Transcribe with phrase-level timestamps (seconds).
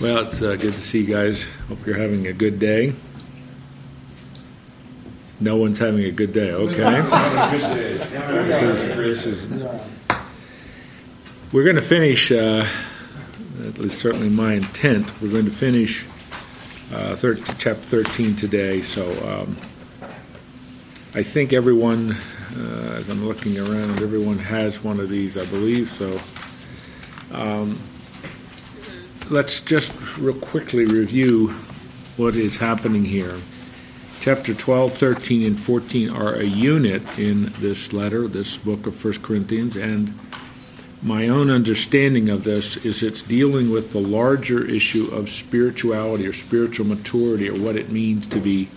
[0.00, 1.48] Well, it's uh, good to see you guys.
[1.66, 2.92] Hope you're having a good day.
[5.40, 7.00] No one's having a good day, okay?
[7.50, 9.48] this is, this is,
[11.52, 12.64] we're going to finish, uh,
[13.64, 16.06] at least certainly my intent, we're going to finish
[16.92, 18.82] uh, thir- chapter 13 today.
[18.82, 19.56] So um,
[21.12, 22.12] I think everyone,
[22.56, 25.88] uh, as I'm looking around, everyone has one of these, I believe.
[25.88, 26.20] So
[27.32, 27.80] um,
[29.30, 31.48] let's just real quickly review
[32.16, 33.36] what is happening here.
[34.20, 39.14] Chapter 12, 13, and 14 are a unit in this letter, this book of 1
[39.22, 40.18] Corinthians, and
[41.02, 46.32] my own understanding of this is it's dealing with the larger issue of spirituality or
[46.32, 48.68] spiritual maturity or what it means to be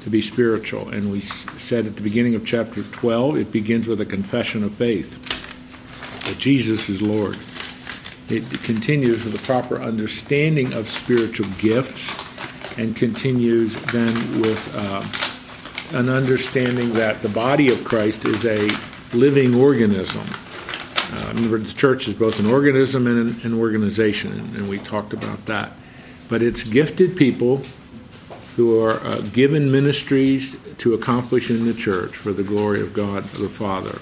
[0.00, 0.88] to be spiritual.
[0.88, 4.74] And we said at the beginning of chapter 12, it begins with a confession of
[4.74, 5.20] faith
[6.24, 7.38] that Jesus is Lord.
[8.32, 12.08] It continues with a proper understanding of spiritual gifts
[12.78, 18.70] and continues then with uh, an understanding that the body of Christ is a
[19.14, 20.24] living organism.
[21.12, 24.78] Uh, remember, the church is both an organism and an, an organization, and, and, we
[24.78, 25.72] talked about that.
[26.30, 27.60] But it's gifted people
[28.56, 33.24] who are uh, given ministries to accomplish in the church for the glory of God
[33.24, 33.98] the Father.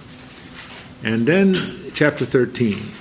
[1.02, 1.54] And then,
[1.94, 2.92] chapter 13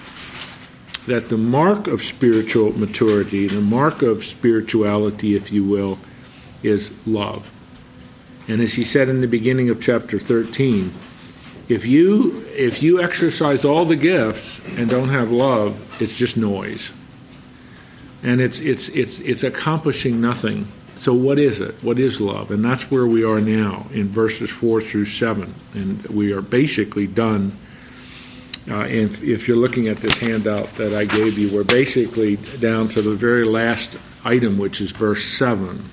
[1.10, 5.98] that the mark of spiritual maturity, the mark of spirituality, if you will,
[6.62, 7.52] is love.
[8.48, 10.94] And as he said in the beginning of chapter 13,
[11.68, 16.92] if you if you exercise all the gifts and don't have love, it's just noise.
[18.22, 20.68] And it's it's it's it's accomplishing nothing.
[20.98, 21.74] So what is it?
[21.82, 22.52] What is love?
[22.52, 25.56] And that's where we are now in verses 4 through 7.
[25.74, 27.58] And we are basically done
[28.70, 32.88] uh, and if you're looking at this handout that I gave you, we're basically down
[32.90, 35.84] to the very last item, which is verse 7.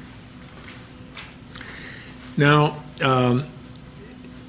[2.37, 3.45] Now, um,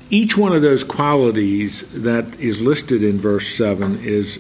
[0.09, 4.39] each one of those qualities that is listed in verse 7 is,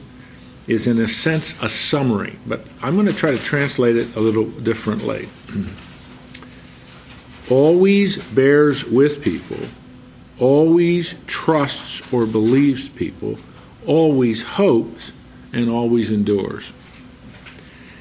[0.67, 4.19] is, in a sense, a summary, but I'm going to try to translate it a
[4.19, 5.29] little differently.
[7.49, 9.59] always bears with people,
[10.39, 13.37] always trusts or believes people
[13.87, 15.11] always hopes
[15.51, 16.71] and always endures.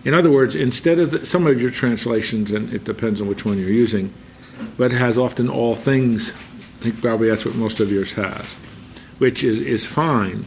[0.05, 3.45] In other words, instead of the, some of your translations, and it depends on which
[3.45, 4.13] one you're using,
[4.77, 8.45] but has often all things, I think probably that's what most of yours has,
[9.19, 10.47] which is, is fine.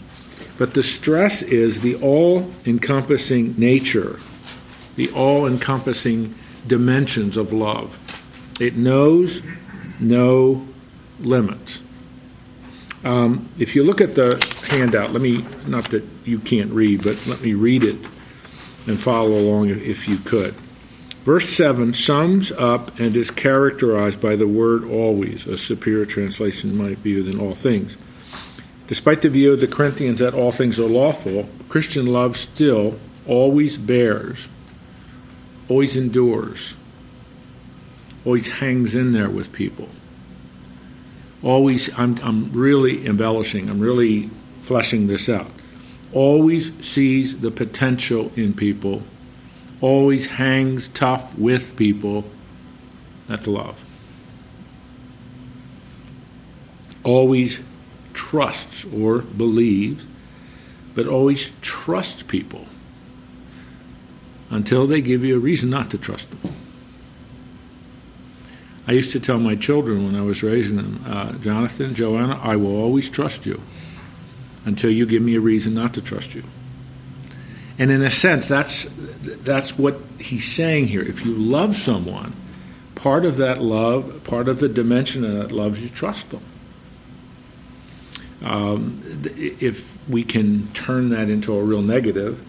[0.57, 4.19] But the stress is the all encompassing nature,
[4.95, 6.35] the all encompassing
[6.67, 7.97] dimensions of love.
[8.59, 9.41] It knows
[9.99, 10.67] no
[11.19, 11.81] limits.
[13.03, 17.25] Um, if you look at the handout, let me, not that you can't read, but
[17.27, 17.95] let me read it
[18.87, 20.53] and follow along if you could.
[21.23, 25.47] Verse 7 sums up and is characterized by the word always.
[25.47, 27.97] A superior translation might be than all things.
[28.87, 33.77] Despite the view of the Corinthians that all things are lawful, Christian love still always
[33.77, 34.47] bears,
[35.67, 36.73] always endures,
[38.25, 39.89] always hangs in there with people
[41.43, 44.29] always I'm, I'm really embellishing i'm really
[44.69, 45.49] fleshing this out.
[46.13, 49.01] Always sees the potential in people
[49.81, 52.23] always hangs tough with people.
[53.27, 53.83] That's love.
[57.03, 57.61] Always
[58.13, 60.05] trusts or believes
[60.93, 62.67] but always trusts people
[64.51, 66.53] until they give you a reason not to trust them
[68.89, 72.55] I used to tell my children when I was raising them, uh, Jonathan, Joanna, I
[72.55, 73.61] will always trust you
[74.65, 76.43] until you give me a reason not to trust you.
[77.77, 78.87] And in a sense, that's
[79.21, 81.03] that's what he's saying here.
[81.03, 82.33] If you love someone,
[82.95, 86.41] part of that love, part of the dimension of that love, is you trust them.
[88.43, 92.39] Um, if we can turn that into a real negative,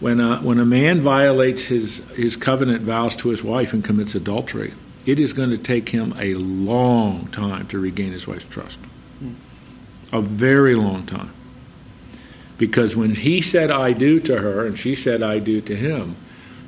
[0.00, 4.16] when a, when a man violates his his covenant vows to his wife and commits
[4.16, 4.74] adultery,
[5.10, 8.78] it is going to take him a long time to regain his wife's trust.
[10.12, 11.32] A very long time.
[12.58, 16.14] Because when he said, I do to her, and she said, I do to him,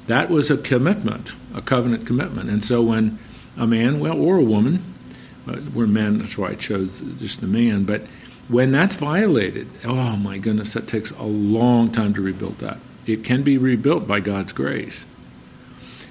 [0.08, 2.50] that was a commitment, a covenant commitment.
[2.50, 3.20] And so when
[3.56, 4.82] a man, well, or a woman,
[5.46, 8.02] uh, we're men, that's why I chose just the man, but
[8.48, 12.78] when that's violated, oh my goodness, that takes a long time to rebuild that.
[13.06, 15.04] It can be rebuilt by God's grace.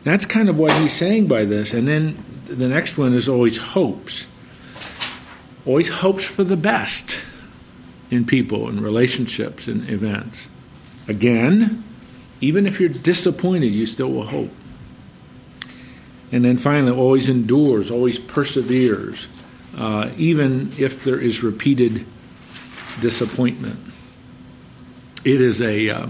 [0.03, 1.73] That's kind of what he's saying by this.
[1.73, 4.27] And then the next one is always hopes.
[5.65, 7.21] Always hopes for the best
[8.09, 10.47] in people and relationships and events.
[11.07, 11.83] Again,
[12.41, 14.49] Even if you're disappointed, you still will hope.
[16.31, 19.27] And then finally, always endures, always perseveres,
[19.77, 22.05] uh, even if there is repeated
[22.99, 23.79] disappointment.
[25.23, 26.07] It is a uh,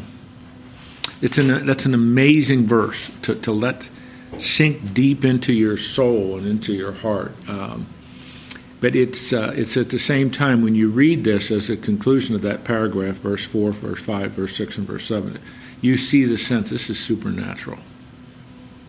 [1.21, 3.89] it's an that's an amazing verse to, to let
[4.37, 7.33] sink deep into your soul and into your heart.
[7.47, 7.85] Um,
[8.79, 12.33] but it's uh, it's at the same time when you read this as a conclusion
[12.35, 15.39] of that paragraph, verse four, verse five, verse six, and verse seven,
[15.81, 17.79] you see the sense this is supernatural.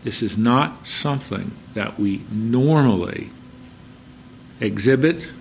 [0.03, 3.29] This is not something that we normally
[4.59, 5.31] exhibit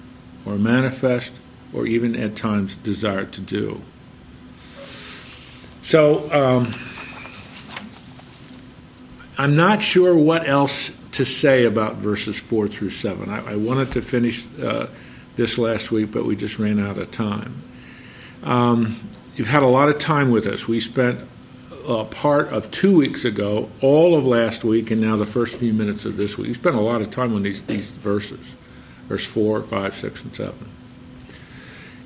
[0.44, 1.38] or manifest
[1.72, 3.82] or even at times desire to do.
[5.92, 6.74] So, um,
[9.36, 13.28] I'm not sure what else to say about verses 4 through 7.
[13.28, 14.86] I, I wanted to finish uh,
[15.36, 17.62] this last week, but we just ran out of time.
[18.42, 18.96] Um,
[19.36, 20.66] you've had a lot of time with us.
[20.66, 21.28] We spent
[21.86, 25.74] uh, part of two weeks ago, all of last week, and now the first few
[25.74, 26.48] minutes of this week.
[26.48, 28.40] You spent a lot of time on these, these verses,
[29.08, 30.54] verse 4, 5, 6, and 7.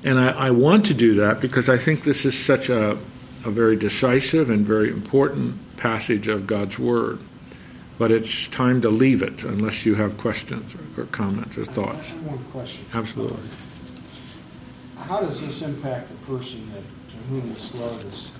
[0.03, 2.97] And I, I want to do that because I think this is such a,
[3.47, 7.19] a very decisive and very important passage of God's Word.
[7.97, 12.11] But it's time to leave it unless you have questions or, comments or thoughts.
[12.11, 12.85] One question.
[12.93, 13.49] Absolutely.
[14.97, 18.31] How does this impact the person that, to whom this love is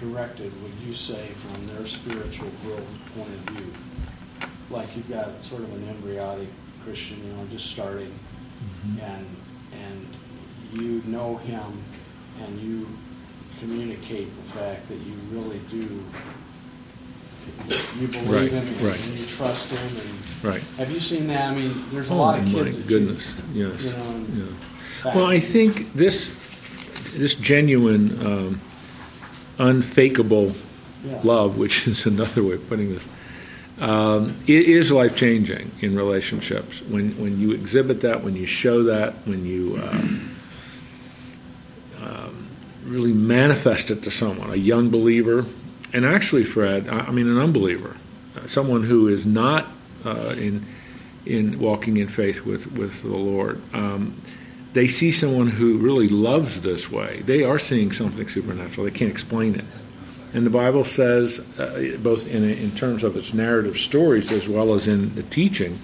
[0.00, 3.72] directed, would you say, from their spiritual growth point of view?
[4.70, 6.48] Like you've got sort of an embryonic
[6.82, 8.12] Christian, you know, just starting,
[8.56, 9.00] Mm-hmm.
[9.04, 9.26] and
[9.84, 10.06] and
[10.72, 11.84] you know him,
[12.42, 12.88] and you
[13.60, 16.02] communicate the fact that you really do.
[18.00, 19.06] You believe Right, him and, right.
[19.08, 20.62] and you trust him, and Right.
[20.78, 21.50] have you seen that?
[21.52, 22.78] I mean, there's a Oh, lot of my kids.
[22.78, 23.84] that goodness, You, yes.
[23.84, 24.36] you know, and
[25.04, 25.14] Yeah.
[25.14, 26.30] Well, I think this
[27.14, 28.60] this genuine, um,
[29.58, 30.54] unfakeable
[31.06, 31.20] Yeah.
[31.22, 33.06] love, which is another way of putting this,
[33.80, 36.82] um, it is life changing in relationships.
[36.88, 40.30] When when you exhibit that, when you show that, when you um,
[42.02, 42.45] um,
[42.86, 45.44] really manifest it to someone, a young believer,
[45.92, 47.96] and actually, Fred, I, mean, an unbeliever,
[48.36, 49.66] uh, someone who is not
[50.04, 50.64] uh, in
[51.24, 53.60] in walking in faith with with the Lord.
[53.74, 54.20] Um,
[54.74, 57.22] they see someone who really loves this way.
[57.24, 58.84] They are seeing something supernatural.
[58.84, 59.64] They can't explain it.
[60.34, 64.74] And the Bible says, uh, both in, in terms of its narrative stories as well
[64.74, 65.78] as in the teaching,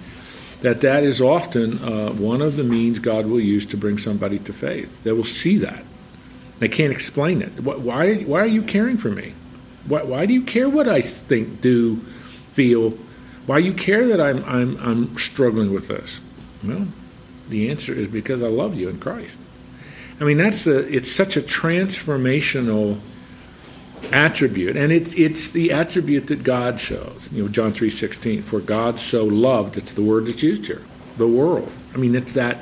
[0.61, 4.37] that that is often uh, one of the means God will use to bring somebody
[4.37, 5.03] to faith.
[5.03, 5.83] They will see that.
[6.63, 7.59] They can't explain it.
[7.59, 9.33] Why, why are you caring for me?
[9.85, 11.97] Why, why do you care what I think, do,
[12.53, 12.91] feel?
[13.47, 16.21] Why you care that I'm, I'm, I'm struggling with this?
[16.63, 16.87] Well,
[17.49, 19.39] the answer is because I love you in Christ.
[20.21, 23.01] I mean, that's the, it's such a transformational
[24.13, 27.27] attribute, and it's it's the attribute that God shows.
[27.33, 28.41] You know, John three sixteen.
[28.41, 29.75] For God so loved.
[29.75, 30.81] It's the word that's used here.
[31.17, 31.69] The world.
[31.93, 32.59] I mean, it's that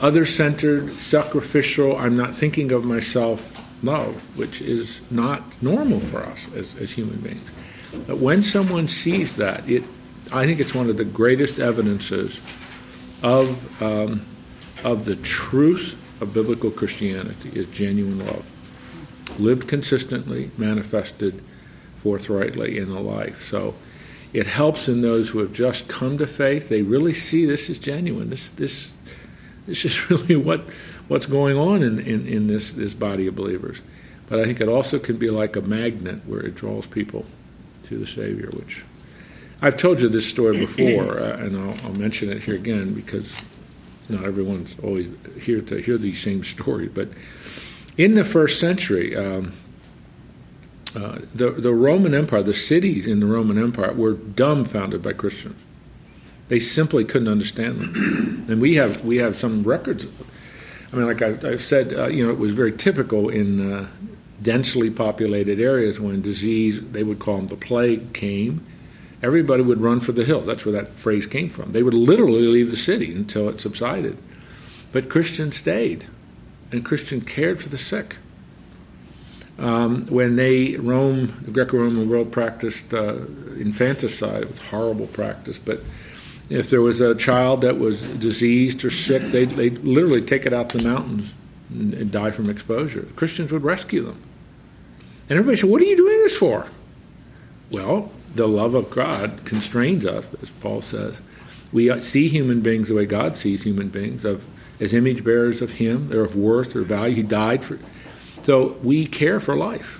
[0.00, 1.96] other-centered, sacrificial.
[1.96, 3.66] I'm not thinking of myself.
[3.82, 7.50] Love, which is not normal for us as, as human beings.
[8.06, 9.84] But when someone sees that, it,
[10.32, 12.40] I think it's one of the greatest evidences
[13.22, 14.22] of um,
[14.84, 18.44] of the truth of biblical Christianity is genuine love
[19.38, 21.42] lived consistently, manifested
[22.02, 23.42] forthrightly in a life.
[23.42, 23.74] So
[24.32, 26.68] it helps in those who have just come to faith.
[26.68, 28.30] They really see this is genuine.
[28.30, 28.92] This this
[29.70, 30.62] this is really what
[31.08, 33.82] what's going on in, in, in this, this body of believers.
[34.28, 37.24] But I think it also can be like a magnet where it draws people
[37.84, 38.84] to the Savior, which
[39.62, 43.36] I've told you this story before, uh, and I'll, I'll mention it here again because
[44.08, 45.08] not everyone's always
[45.40, 46.90] here to hear these same stories.
[46.94, 47.08] But
[47.96, 49.52] in the first century, um,
[50.94, 55.56] uh, the the Roman Empire, the cities in the Roman Empire, were dumbfounded by Christians.
[56.50, 60.08] They simply couldn't understand them, and we have we have some records.
[60.92, 63.86] I mean, like I, have said, uh, you know, it was very typical in uh,
[64.42, 68.66] densely populated areas when disease, they would call them the plague, came.
[69.22, 70.46] Everybody would run for the hills.
[70.46, 71.70] That's where that phrase came from.
[71.70, 74.18] They would literally leave the city until it subsided.
[74.90, 76.08] But Christians stayed,
[76.72, 78.16] and Christians cared for the sick.
[79.56, 83.26] Um, when they Rome, the Greco-Roman world practiced uh,
[83.56, 85.56] infanticide, it was horrible practice.
[85.56, 85.82] But
[86.50, 90.52] if there was a child that was diseased or sick, they'd, they'd literally take it
[90.52, 91.34] out to the mountains
[91.70, 93.06] and, and die from exposure.
[93.14, 94.20] Christians would rescue them.
[95.28, 96.66] And everybody said, "What are you doing this for?"
[97.70, 101.22] Well, the love of God constrains us, as Paul says.
[101.72, 104.44] We see human beings the way God sees human beings, of
[104.80, 106.08] as image bearers of Him.
[106.08, 107.14] They're of worth or value.
[107.14, 107.78] He died for.
[108.42, 109.99] So we care for life.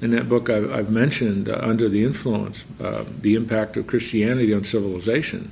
[0.00, 4.52] In that book, I've, I've mentioned uh, Under the Influence, uh, the impact of Christianity
[4.52, 5.50] on civilization.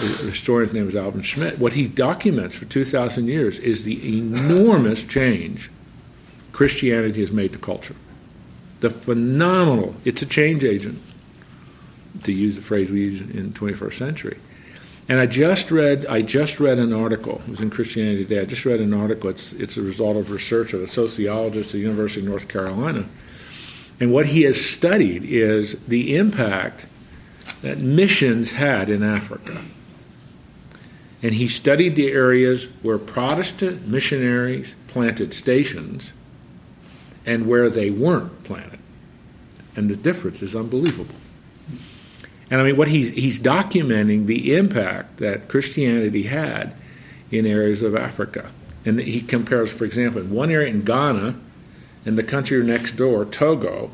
[0.00, 1.58] The historian's name is Alvin Schmidt.
[1.58, 5.70] What he documents for 2,000 years is the enormous change
[6.52, 7.94] Christianity has made to culture.
[8.80, 11.00] The phenomenal, it's a change agent,
[12.24, 14.38] to use the phrase we use in 21st century.
[15.08, 17.40] And I just read, I just read an article.
[17.46, 18.40] It was in Christianity Today.
[18.40, 19.30] I just read an article.
[19.30, 23.06] It's it's a result of research of a sociologist at the University of North Carolina,
[23.98, 26.86] and what he has studied is the impact
[27.62, 29.62] that missions had in Africa.
[31.22, 36.12] And he studied the areas where Protestant missionaries planted stations
[37.24, 38.78] and where they weren't planted.
[39.74, 41.14] And the difference is unbelievable.
[42.50, 46.74] And I mean, what he's, he's documenting the impact that Christianity had
[47.30, 48.50] in areas of Africa.
[48.84, 51.34] And he compares, for example, in one area in Ghana,
[52.06, 53.90] in the country next door, Togo,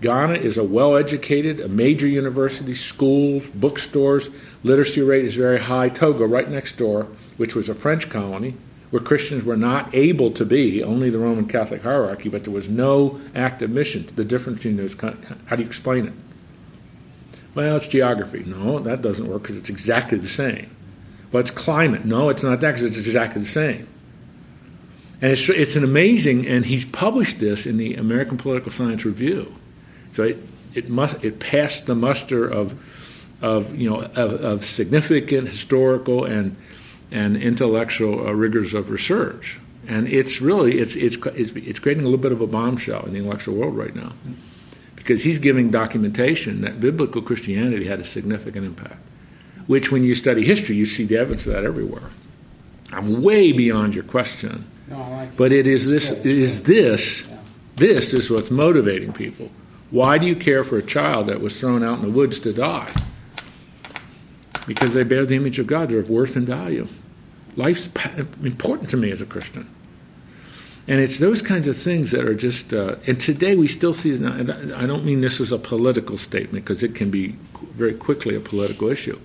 [0.00, 4.28] Ghana is a well educated, a major university, schools, bookstores,
[4.64, 5.88] literacy rate is very high.
[5.88, 7.06] Togo, right next door,
[7.36, 8.56] which was a French colony,
[8.90, 12.68] where Christians were not able to be, only the Roman Catholic hierarchy, but there was
[12.68, 14.04] no active mission.
[14.14, 16.12] The difference between those, how do you explain it?
[17.54, 18.42] Well, it's geography.
[18.44, 20.74] No, that doesn't work because it's exactly the same.
[21.30, 22.04] Well, it's climate.
[22.04, 23.86] No, it's not that because it's exactly the same.
[25.24, 29.54] And it's, it's an amazing, and he's published this in the American Political Science Review.
[30.12, 30.36] So it,
[30.74, 32.78] it, must, it passed the muster of,
[33.40, 36.56] of, you know, of, of significant historical and,
[37.10, 39.58] and intellectual uh, rigors of research.
[39.88, 43.14] And it's really, it's, it's, it's, it's creating a little bit of a bombshell in
[43.14, 44.12] the intellectual world right now
[44.94, 48.98] because he's giving documentation that biblical Christianity had a significant impact.
[49.68, 52.10] Which, when you study history, you see the evidence of that everywhere.
[52.92, 54.66] I'm way beyond your question,
[55.36, 56.10] but it is this.
[56.10, 57.28] It is this.
[57.76, 59.50] This is what's motivating people.
[59.90, 62.52] Why do you care for a child that was thrown out in the woods to
[62.52, 62.92] die?
[64.66, 65.88] Because they bear the image of God.
[65.88, 66.88] They're of worth and value.
[67.56, 67.88] Life's
[68.42, 69.68] important to me as a Christian.
[70.86, 74.12] And it's those kinds of things that are just, uh, and today we still see,
[74.12, 77.36] and I don't mean this as a political statement because it can be
[77.72, 79.18] very quickly a political issue.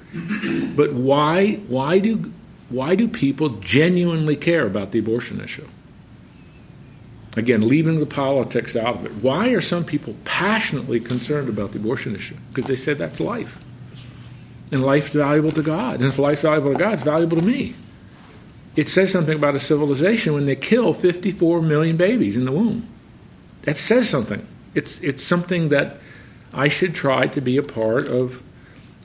[0.75, 2.31] But why, why, do,
[2.69, 5.67] why do people genuinely care about the abortion issue?
[7.35, 9.11] Again, leaving the politics out of it.
[9.23, 12.35] Why are some people passionately concerned about the abortion issue?
[12.49, 13.63] Because they said that's life.
[14.71, 15.95] And life's valuable to God.
[15.95, 17.75] And if life's valuable to God, it's valuable to me
[18.79, 22.87] it says something about a civilization when they kill 54 million babies in the womb.
[23.63, 24.47] That says something.
[24.73, 25.97] It's, it's something that
[26.53, 28.41] I should try to be a part of,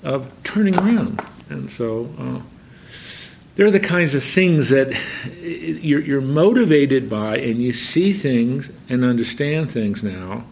[0.04, 1.20] of turning around.
[1.48, 2.40] And so uh,
[3.54, 4.98] they're the kinds of things that
[5.40, 10.44] you're, you're motivated by, and you see things and understand things now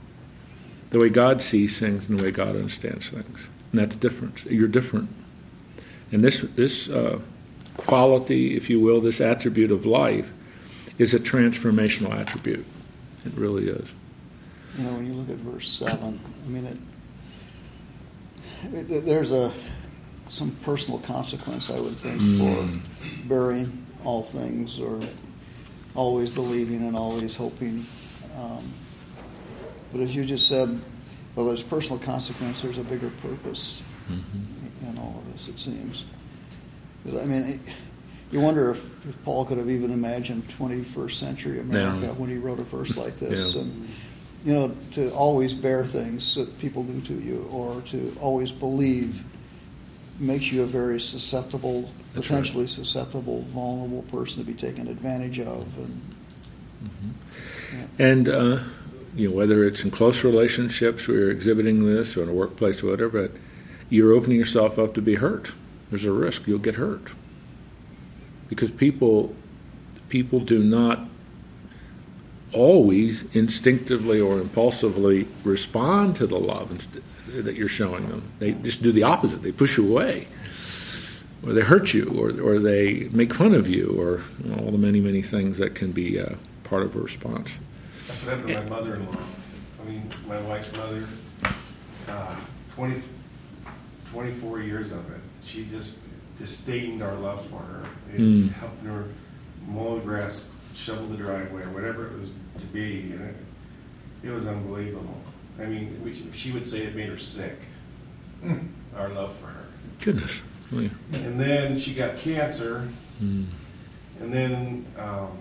[0.90, 3.48] the way God sees things and the way God understands things.
[3.72, 4.44] And that's different.
[4.44, 5.08] You're different.
[6.12, 7.18] And this, this uh,
[7.78, 10.32] quality, if you will, this attribute of life,
[10.98, 12.66] is a transformational attribute.
[13.24, 13.94] It really is.
[14.76, 16.78] You know, when you look at verse seven, I mean,
[18.74, 19.52] it, it there's a
[20.32, 24.98] some personal consequence, I would think, for burying all things or
[25.94, 27.86] always believing and always hoping.
[28.38, 28.72] Um,
[29.92, 30.80] but as you just said,
[31.34, 32.62] well, there's personal consequence.
[32.62, 35.48] There's a bigger purpose in all of this.
[35.48, 36.04] It seems.
[37.06, 37.60] I mean,
[38.30, 42.12] you wonder if, if Paul could have even imagined 21st century America Yeah.
[42.12, 43.54] when he wrote a verse like this.
[43.54, 43.60] Yeah.
[43.62, 43.88] And,
[44.46, 49.22] you know, to always bear things that people do to you or to always believe
[50.18, 55.66] makes you a very susceptible, That's potentially susceptible, vulnerable person to be taken advantage of.
[55.78, 56.12] And
[57.98, 58.58] And, uh,
[59.14, 62.82] you know, whether it's in close relationships where you're exhibiting this or in a workplace
[62.82, 63.32] or whatever, but
[63.90, 65.52] you're opening yourself up to be hurt.
[65.90, 67.08] There's a risk you'll get hurt.
[68.48, 69.34] Because people,
[70.08, 71.08] people do not
[72.52, 76.70] always instinctively or impulsively respond to the love
[77.28, 78.30] that you're showing them.
[78.38, 79.42] They just do the opposite.
[79.42, 80.26] They push you away,
[81.44, 84.70] or they hurt you, or, or they make fun of you, or you know, all
[84.70, 87.60] the many, many things that can be uh, part of a response.
[88.08, 89.16] That's what happened to my mother-in-law.
[89.80, 91.04] I mean, my wife's mother,
[92.08, 92.36] uh,
[92.74, 93.00] 20,
[94.10, 95.20] 24 years of it.
[95.44, 96.00] She just
[96.38, 97.84] disdained our love for her.
[98.14, 98.52] It Mm.
[98.54, 99.04] helped her
[99.66, 102.28] mow the grass, shovel the driveway, or whatever it was
[102.60, 103.12] to be.
[103.12, 103.36] And it,
[104.24, 105.20] it was unbelievable.
[105.60, 107.58] I mean, we, she would say it made her sick,
[108.96, 109.64] our love for her.
[110.00, 110.42] Goodness.
[110.72, 110.88] Oh, yeah.
[111.14, 112.88] And then she got cancer,
[113.22, 113.46] Mm.
[114.20, 115.38] and then um,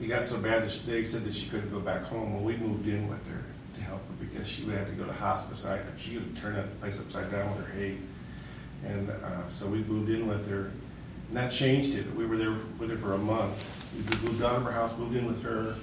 [0.00, 2.32] it got so bad that she- they said that she couldn't go back home.
[2.34, 3.44] Well, we moved in with her,
[3.74, 5.64] to help her because she would have to go to hospice.
[5.66, 7.98] I, she would turn that place upside down with her hate.
[8.84, 10.72] And uh, so we moved in with her,
[11.28, 12.12] and that changed it.
[12.16, 13.79] We were there with her for a month.
[13.94, 15.74] We moved out of her house, moved in with her.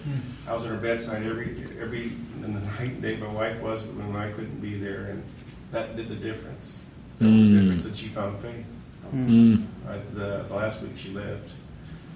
[0.47, 2.11] I was at her bedside every every
[2.43, 3.17] in the night and day.
[3.17, 5.23] My wife was when I couldn't be there, and
[5.71, 6.83] that did the difference.
[7.19, 7.61] That was the Mm.
[7.61, 8.65] difference that she found faith.
[9.13, 9.65] Mm.
[10.13, 11.51] The, the last week she lived,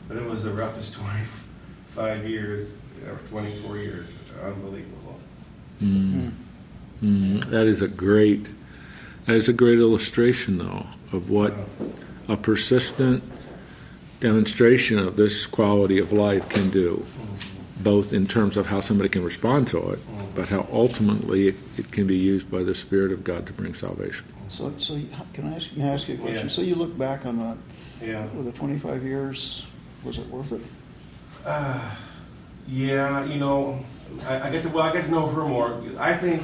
[0.07, 0.93] but it was the roughest
[1.95, 2.73] 25 years
[3.07, 4.17] or 24 years.
[4.43, 5.19] Unbelievable.
[5.81, 6.31] Mm.
[7.03, 7.43] Mm.
[7.45, 8.49] That is a great,
[9.25, 11.53] that is a great illustration, though, of what
[12.27, 13.23] a persistent
[14.21, 17.05] demonstration of this quality of life can do,
[17.81, 19.99] both in terms of how somebody can respond to it,
[20.35, 23.73] but how ultimately it, it can be used by the Spirit of God to bring
[23.73, 24.23] salvation.
[24.47, 24.99] So, so
[25.33, 26.47] can I ask, can I ask you a question?
[26.47, 26.51] Yeah.
[26.53, 27.57] So you look back on that,
[28.01, 28.25] Yeah.
[28.27, 29.65] with the 25 years,
[30.03, 30.61] was it worth it?
[31.43, 31.81] Uh,
[32.67, 33.83] yeah, you know,
[34.27, 35.81] I, I get to well, I get to know her more.
[35.97, 36.43] I think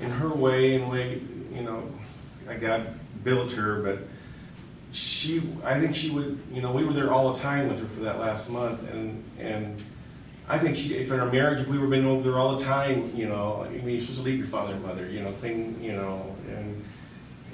[0.00, 1.22] in her way, in way,
[1.54, 1.82] you know,
[2.48, 4.00] I God built her, but
[4.92, 7.86] she, I think she would, you know, we were there all the time with her
[7.86, 9.82] for that last month, and and
[10.48, 12.64] I think she, if in our marriage, if we were been over there all the
[12.64, 15.32] time, you know, I mean, you're supposed to leave your father and mother, you know,
[15.32, 16.84] clean, you know, and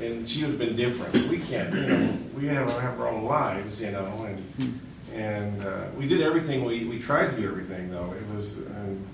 [0.01, 1.15] and she would have been different.
[1.31, 4.81] We can't, you know, we have, have our own lives, you know, and
[5.15, 6.65] and uh, we did everything.
[6.65, 8.13] We, we tried to do everything, though.
[8.13, 9.07] It was, um,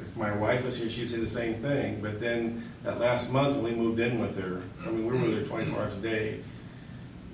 [0.00, 2.00] if my wife was here, she'd say the same thing.
[2.00, 5.34] But then that last month when we moved in with her, I mean, we were
[5.34, 6.40] there 24 hours a day,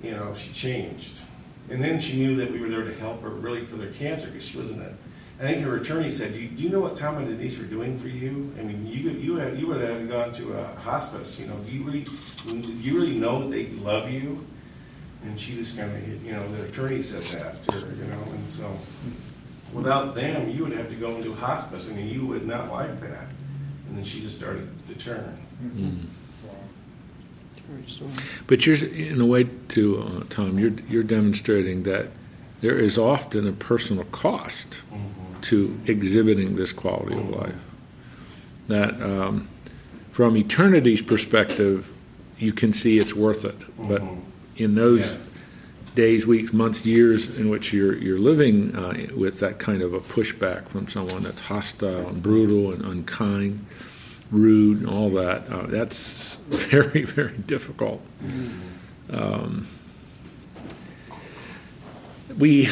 [0.03, 1.21] you know, she changed.
[1.69, 4.27] And then she knew that we were there to help her really for their cancer
[4.27, 4.93] because she wasn't a.
[5.39, 7.63] I think her attorney said, "Do you, do you know what Tom and Denise are
[7.63, 8.53] doing for you?
[8.59, 11.39] I mean, you you had, you would have gone to a hospice.
[11.39, 12.05] You know, do you really
[12.45, 14.45] do you really know that they love you?"
[15.23, 18.23] And she just kind of, you know, the attorney said that to her, you know,
[18.33, 18.75] and so
[19.71, 23.27] without them, you would have to go into hospice, and you would not like that.
[23.87, 25.37] And then she just started to turn.
[25.63, 26.20] Great story.
[28.47, 32.07] But you're, in a way, too, uh, Tom, you're, you're demonstrating that
[32.61, 34.81] there is often a personal cost
[35.43, 37.55] to exhibiting this quality of life.
[38.67, 39.47] That um,
[40.11, 41.91] from eternity's perspective,
[42.37, 43.55] you can see it's worth it.
[43.79, 44.01] But
[44.57, 45.17] in those Yeah.
[45.95, 49.99] days, weeks, months, years in which you're, you're living uh, with that kind of a
[49.99, 53.65] pushback from someone that's hostile and brutal and unkind,
[54.31, 56.30] rude, and all that, uh, that's
[56.69, 58.01] very, very difficult.
[59.09, 59.67] Um,
[62.37, 62.65] we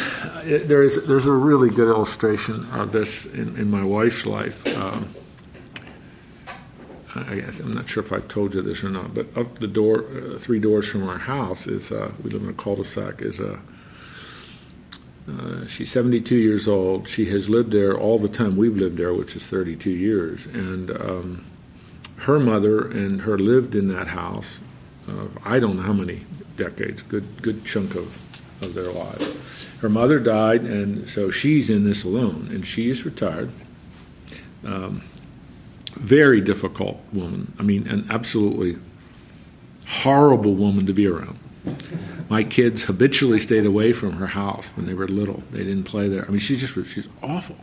[0.43, 4.77] there is there's a really good illustration of this in, in my wife's life.
[4.77, 5.09] Um,
[7.15, 10.05] I I'm not sure if I've told you this or not, but up the door,
[10.05, 13.21] uh, three doors from our house is uh, we live in a cul-de-sac.
[13.21, 13.59] Is a
[15.29, 17.07] uh, she's 72 years old.
[17.07, 20.91] She has lived there all the time we've lived there, which is 32 years, and
[20.91, 21.45] um,
[22.21, 24.59] her mother and her lived in that house.
[25.07, 26.21] Uh, I don't know how many
[26.55, 28.17] decades, good good chunk of
[28.61, 29.67] of their lives.
[29.79, 33.51] Her mother died, and so she's in this alone, and she is retired.
[34.65, 35.01] Um,
[35.91, 37.53] very difficult woman.
[37.57, 38.77] I mean, an absolutely
[39.87, 41.39] horrible woman to be around.
[42.29, 45.43] My kids habitually stayed away from her house when they were little.
[45.51, 46.25] They didn't play there.
[46.25, 47.57] I mean, she's just she's awful.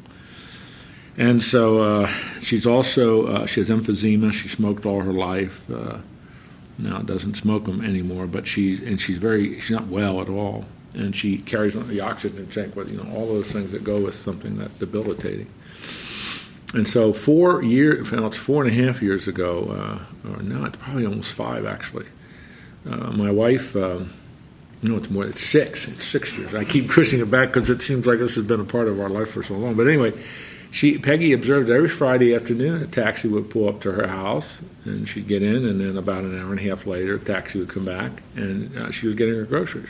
[1.19, 2.07] And so uh,
[2.41, 4.33] she's also uh, she has emphysema.
[4.33, 5.69] She smoked all her life.
[5.71, 5.99] Uh,
[6.79, 10.67] now doesn't smoke them anymore, but she's and she's very she's not well at all,
[10.93, 14.15] and she carries the oxygen tank with you know all those things that go with
[14.15, 15.49] something that debilitating.
[16.75, 20.65] And so four years, well, it's four and a half years ago, uh, or no,
[20.65, 22.07] it's probably almost five actually.
[22.85, 24.13] Uh, my wife, um,
[24.83, 25.89] no, it's more, it's six.
[25.89, 26.55] It's six years.
[26.55, 29.01] I keep pushing it back because it seems like this has been a part of
[29.01, 29.75] our life for so long.
[29.75, 30.13] But anyway,
[30.77, 35.09] she Peggy observed every Friday afternoon a taxi would pull up to her house, and
[35.09, 37.71] she'd get in, and then about an hour and a half later, a taxi would
[37.71, 39.89] come back, and uh, she was getting her groceries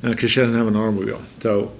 [0.00, 1.22] because she doesn't have an automobile.
[1.38, 1.72] So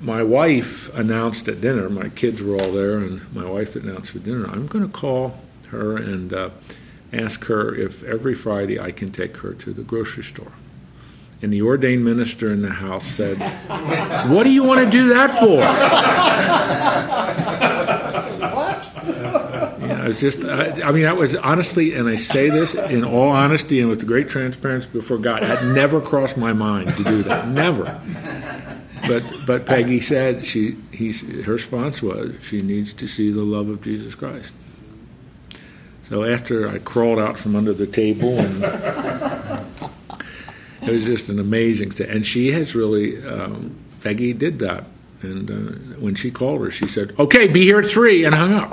[0.00, 1.90] my wife announced at dinner.
[1.90, 4.46] My kids were all there, and my wife announced at dinner.
[4.46, 6.50] I'm going to call her and uh,
[7.12, 10.52] ask her if every Friday I can take her to the grocery store.
[11.44, 13.36] And the ordained minister in the house said,
[14.30, 15.60] "What do you want to do that for?"
[19.82, 23.04] You know, it's just, I, I mean, that was honestly, and I say this in
[23.04, 27.22] all honesty and with great transparency before God, that never crossed my mind to do
[27.24, 27.46] that.
[27.48, 28.00] Never.
[29.06, 33.68] But but Peggy said she he's her response was she needs to see the love
[33.68, 34.54] of Jesus Christ.
[36.04, 38.64] So after I crawled out from under the table and
[40.86, 42.10] it was just an amazing thing.
[42.10, 44.84] And she has really um, Peggy did that.
[45.22, 45.54] And uh,
[45.98, 48.72] when she called her, she said, "Okay, be here at three, and hung up.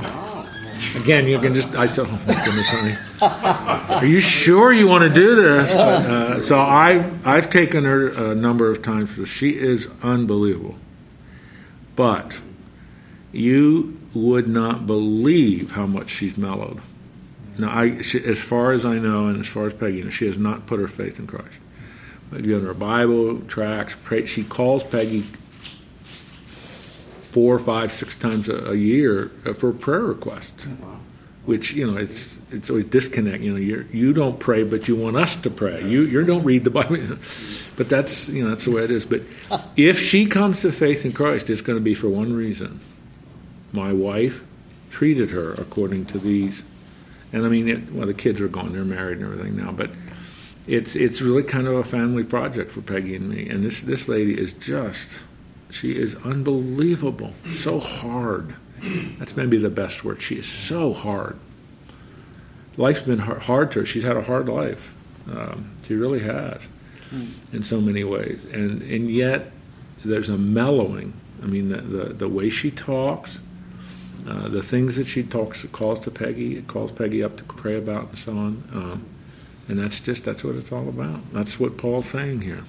[0.96, 3.96] Again, you can just, I said, oh my goodness, honey.
[3.96, 5.72] Are you sure you want to do this?
[5.72, 9.20] But, uh, so I've, I've taken her a number of times.
[9.30, 10.76] She is unbelievable.
[11.96, 12.42] But
[13.32, 16.82] you would not believe how much she's mellowed.
[17.58, 20.26] Now, I, she, as far as I know, and as far as Peggy knows, she
[20.26, 21.61] has not put her faith in Christ.
[22.34, 25.24] I've her Bible, tracts, pray, she calls Peggy
[27.32, 30.68] four, five, six times a, a year uh, for prayer requests.
[31.46, 33.42] Which you know, it's it's always disconnect.
[33.42, 35.84] You know, you you don't pray, but you want us to pray.
[35.84, 36.98] You you don't read the Bible,
[37.78, 39.06] but that's you know that's the way it is.
[39.06, 39.24] But
[39.76, 42.80] if she comes to faith in Christ, it's going to be for one reason.
[43.74, 44.44] My wife
[44.92, 46.64] treated her according to these,
[47.34, 49.90] and I mean, it, well, the kids are gone; they're married and everything now, but
[50.68, 53.50] it's it's really kind of a family project for Peggy and me.
[53.50, 55.08] And this this lady is just
[55.70, 58.56] she is unbelievable, so hard.
[59.20, 60.22] That's maybe the best word.
[60.22, 61.38] She is so hard.
[62.78, 63.86] Life's been hard, hard to her.
[63.86, 64.96] She's had a hard life.
[65.32, 66.62] Um, she really has,
[67.54, 68.44] in so many ways.
[68.52, 69.52] And and yet
[70.04, 71.14] there's a mellowing.
[71.42, 73.40] I mean, the the, the way she talks.
[74.28, 78.10] Uh, the things that she talks calls to Peggy, calls Peggy up to pray about,
[78.10, 78.64] and so on.
[78.72, 79.06] Um,
[79.72, 81.32] and that's just that's what it's all about.
[81.32, 82.66] That's what Paul's saying here.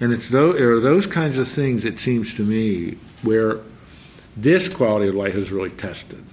[0.00, 2.92] And it's those, are those kinds of things, it seems to me,
[3.22, 3.58] where
[4.36, 6.24] this quality of life is really tested.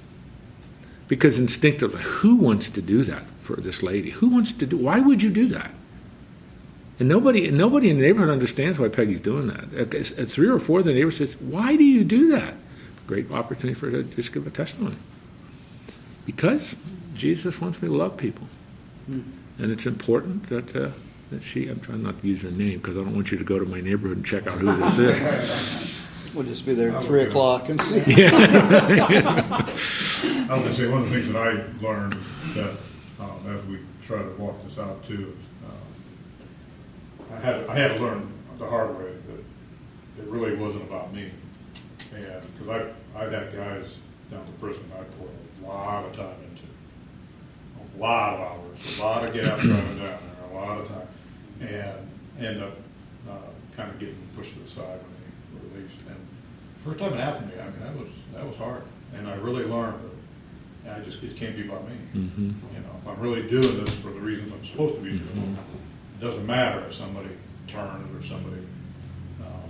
[1.07, 4.11] Because instinctively, who wants to do that for this lady?
[4.11, 4.77] Who wants to do?
[4.77, 5.71] Why would you do that?
[6.99, 9.73] And nobody, nobody in the neighborhood understands why Peggy's doing that.
[9.73, 12.53] At, at three or four, the neighbor says, "Why do you do that?"
[13.07, 14.97] Great opportunity for her to just give a testimony.
[16.27, 16.75] Because
[17.15, 18.47] Jesus wants me to love people.
[19.07, 20.89] And it's important that, uh,
[21.31, 23.43] that she, I'm trying not to use her name because I don't want you to
[23.43, 25.95] go to my neighborhood and check out who this is.
[26.35, 28.01] We'll just be there at three o'clock and see.
[28.25, 28.31] I
[30.49, 32.17] was gonna say, one of the things that I learned
[32.55, 32.71] that,
[33.21, 37.93] um, as we try to walk this out too, is, uh, I had, I had
[37.95, 41.31] to learn the hard way that it really wasn't about me.
[42.13, 43.95] And, cause I, I've had guys
[44.29, 45.31] down to prison I poured
[45.63, 46.44] a lot of time into.
[47.95, 50.19] A lot of hours, a lot of gas driving down there,
[50.51, 51.07] a lot of time.
[51.61, 52.73] And end up,
[53.29, 53.33] uh,
[53.77, 55.99] kind of getting pushed to the side when they released.
[56.07, 56.17] And
[56.83, 58.83] first time it happened to me, I mean, that was, that was hard.
[59.15, 59.95] And I really learned
[60.83, 61.95] that I just, it can't be about me.
[62.15, 62.43] Mm-hmm.
[62.75, 65.57] You know, if I'm really doing this for the reasons I'm supposed to be doing,
[66.19, 67.29] it doesn't matter if somebody
[67.67, 68.61] turns or somebody,
[69.41, 69.69] um,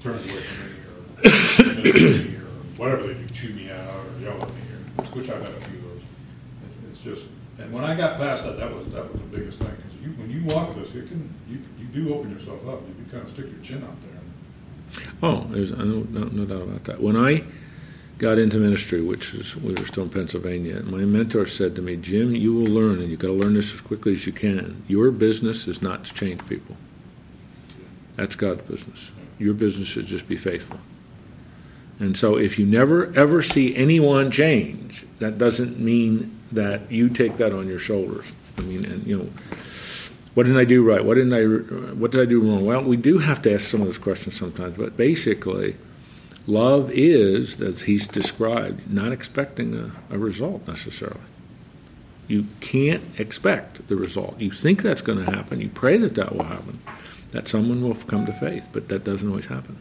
[0.00, 4.48] turns away from me or, or whatever they do, chew me out or yell at
[4.48, 4.60] me
[4.98, 6.00] or, which I've had a few of those.
[6.00, 7.26] It- It's just,
[7.58, 10.10] and when I got past that, that was, that was the biggest thing, because you,
[10.12, 13.22] when you walk this, it can, you, you do open yourself up, you can kind
[13.22, 14.10] of stick your chin out there.
[15.22, 17.00] Oh, there's no, no, no doubt about that.
[17.00, 17.44] When I
[18.18, 21.96] got into ministry, which is we were still in Pennsylvania, my mentor said to me,
[21.96, 24.82] "Jim, you will learn, and you've got to learn this as quickly as you can.
[24.86, 26.76] Your business is not to change people.
[28.14, 29.10] That's God's business.
[29.38, 30.78] Your business is just be faithful."
[31.98, 37.36] And so, if you never ever see anyone change, that doesn't mean that you take
[37.36, 38.32] that on your shoulders.
[38.58, 39.30] I mean, and you know,
[40.34, 41.04] what didn't I do right?
[41.04, 41.44] What didn't I?
[41.94, 42.64] What did I do wrong?
[42.64, 45.76] Well, we do have to ask some of those questions sometimes, but basically,
[46.46, 51.20] love is, as he's described, not expecting a, a result necessarily.
[52.26, 54.40] You can't expect the result.
[54.40, 55.60] You think that's going to happen.
[55.60, 56.80] You pray that that will happen,
[57.30, 59.76] that someone will come to faith, but that doesn't always happen.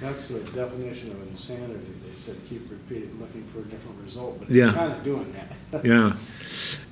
[0.00, 1.74] That's the definition of insanity.
[2.08, 4.72] They said keep repeating, looking for a different result, but Yeah.
[4.72, 5.84] kind of doing that.
[5.84, 6.14] Yeah,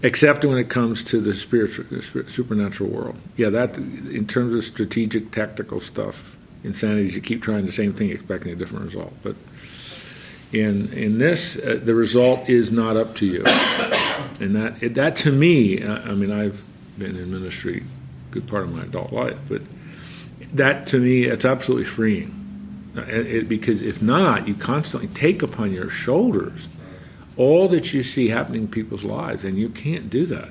[0.03, 1.85] except when it comes to the spiritual,
[2.29, 3.19] supernatural world.
[3.37, 7.93] Yeah, that in terms of strategic, tactical stuff, insanity is you keep trying the same
[7.93, 9.15] thing, expecting a different result.
[9.23, 9.37] But
[10.53, 13.43] in in this, uh, the result is not up to you,
[14.41, 16.63] and that that to me, uh, I mean, I've
[16.99, 17.85] been in ministry
[18.31, 19.63] a good part of my adult life, but
[20.55, 22.38] that to me, it's absolutely freeing.
[23.01, 26.69] It- because if not, you constantly take upon your shoulders
[27.37, 30.51] all that you see happening in people's lives, and you can't do that.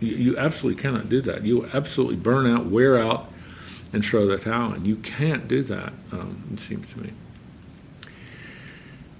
[0.00, 1.44] You, you absolutely cannot do that.
[1.44, 3.30] You absolutely burn out, wear out,
[3.92, 4.86] and throw the towel in.
[4.86, 7.10] You can't do that, um, it seems to me.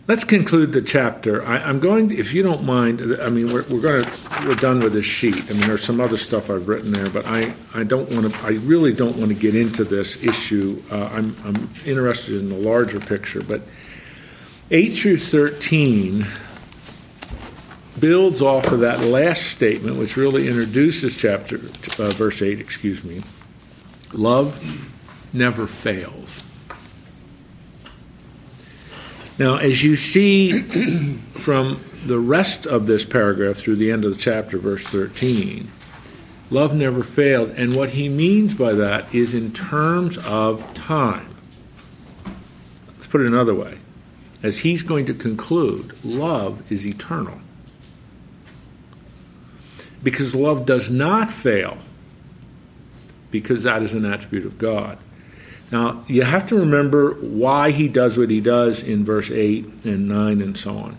[0.09, 1.47] Let's conclude the chapter.
[1.47, 4.57] I, I'm going, to, if you don't mind, I mean, we're, we're going to, we're
[4.57, 5.49] done with this sheet.
[5.49, 8.45] I mean, there's some other stuff I've written there, but I, I don't want to,
[8.45, 10.83] I really don't want to get into this issue.
[10.91, 13.63] Uh, I'm, I'm interested in the larger picture, but
[14.73, 16.27] 8 through 13
[18.01, 23.23] builds off of that last statement, which really introduces chapter, uh, verse 8, excuse me.
[24.13, 24.61] Love
[25.33, 26.42] never fails.
[29.43, 30.63] Now, as you see
[31.33, 35.69] from the rest of this paragraph through the end of the chapter, verse 13,
[36.49, 37.51] love never fails.
[37.51, 41.35] And what he means by that is in terms of time.
[42.87, 43.79] Let's put it another way.
[44.45, 47.41] As he's going to conclude, love is eternal.
[50.05, 51.79] Because love does not fail,
[53.33, 54.99] because that is an attribute of God.
[55.73, 60.07] Now, you have to remember why he does what he does in verse 8 and
[60.07, 60.99] 9 and so on.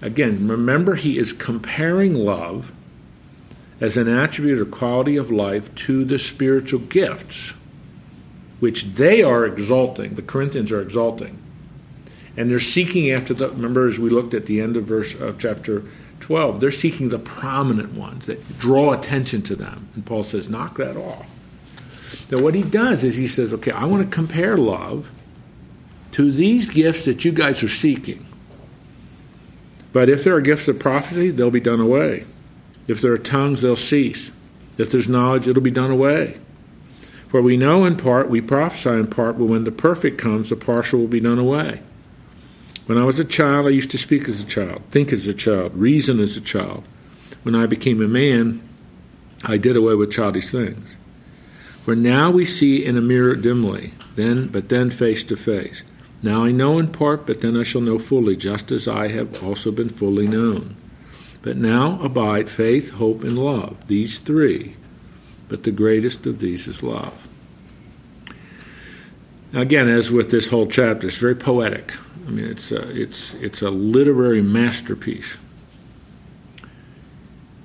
[0.00, 2.72] Again, remember he is comparing love
[3.78, 7.52] as an attribute or quality of life to the spiritual gifts,
[8.60, 11.38] which they are exalting, the Corinthians are exalting.
[12.34, 15.38] And they're seeking after the, remember as we looked at the end of verse of
[15.38, 15.82] chapter
[16.20, 19.90] 12, they're seeking the prominent ones that draw attention to them.
[19.94, 21.35] And Paul says, knock that off.
[22.30, 25.10] Now, what he does is he says, okay, I want to compare love
[26.12, 28.26] to these gifts that you guys are seeking.
[29.92, 32.26] But if there are gifts of prophecy, they'll be done away.
[32.86, 34.30] If there are tongues, they'll cease.
[34.78, 36.38] If there's knowledge, it'll be done away.
[37.28, 40.56] For we know in part, we prophesy in part, but when the perfect comes, the
[40.56, 41.82] partial will be done away.
[42.86, 45.34] When I was a child, I used to speak as a child, think as a
[45.34, 46.84] child, reason as a child.
[47.42, 48.62] When I became a man,
[49.44, 50.96] I did away with childish things.
[51.86, 55.84] For now we see in a mirror dimly, then but then face to face.
[56.20, 59.40] Now I know in part, but then I shall know fully, just as I have
[59.44, 60.74] also been fully known.
[61.42, 64.74] But now abide faith, hope, and love, these three.
[65.46, 67.28] But the greatest of these is love.
[69.54, 71.92] Again, as with this whole chapter, it's very poetic.
[72.26, 75.36] I mean, it's a, it's, it's a literary masterpiece.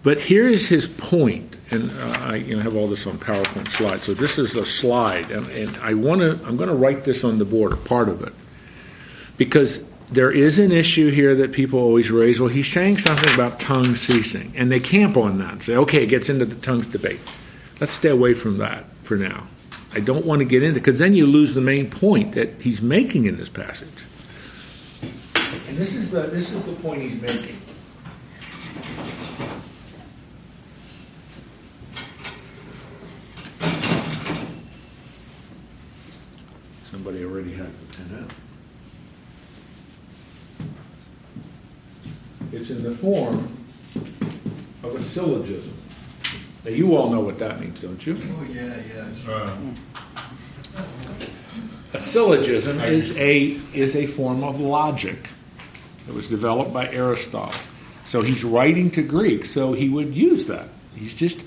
[0.03, 3.69] But here is his point, and uh, I you know, have all this on PowerPoint
[3.69, 4.03] slides.
[4.03, 6.39] So this is a slide, and, and I want to.
[6.45, 8.33] I'm going to write this on the board, a part of it,
[9.37, 12.39] because there is an issue here that people always raise.
[12.39, 16.03] Well, he's saying something about tongue ceasing, and they camp on that and say, okay,
[16.03, 17.21] it gets into the tongues debate.
[17.79, 19.47] Let's stay away from that for now.
[19.93, 22.81] I don't want to get into because then you lose the main point that he's
[22.81, 23.89] making in this passage.
[25.67, 27.60] And this is the this is the point he's making.
[37.03, 38.31] Somebody already has the pen out.
[42.53, 43.57] It's in the form
[44.83, 45.73] of a syllogism.
[46.63, 48.19] Now, you all know what that means, don't you?
[48.21, 49.33] Oh, yeah, yeah.
[49.33, 49.57] Uh,
[51.95, 55.27] A syllogism is a, is a form of logic.
[56.07, 57.59] It was developed by Aristotle.
[58.05, 60.67] So he's writing to Greeks, so he would use that.
[60.93, 61.43] He's just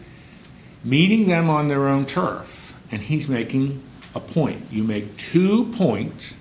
[0.83, 3.85] meeting them on their own turf, and he's making
[4.15, 4.67] a point.
[4.71, 6.35] You make two points,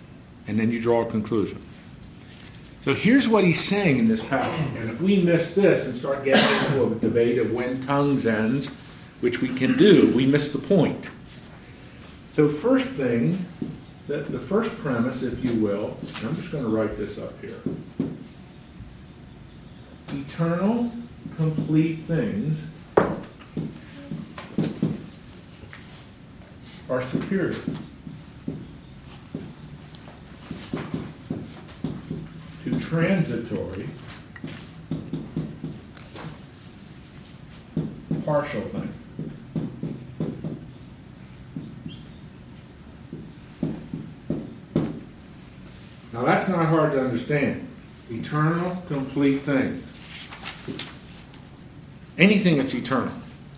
[0.47, 1.61] and then you draw a conclusion.
[2.81, 4.75] So here's what he's saying in this passage.
[4.77, 8.67] And if we miss this and start getting into a debate of when tongues ends,
[9.21, 11.09] which we can do, we miss the point.
[12.33, 13.45] So first thing,
[14.07, 17.61] the, the first premise, if you will, I'm just going to write this up here.
[20.09, 20.91] Eternal,
[21.37, 22.65] complete things
[26.89, 27.53] are superior.
[32.63, 33.89] to transitory,
[38.25, 38.95] partial things.
[46.13, 47.67] Now that's not hard to understand.
[48.09, 49.83] Eternal, complete things.
[52.17, 53.13] Anything that's eternal,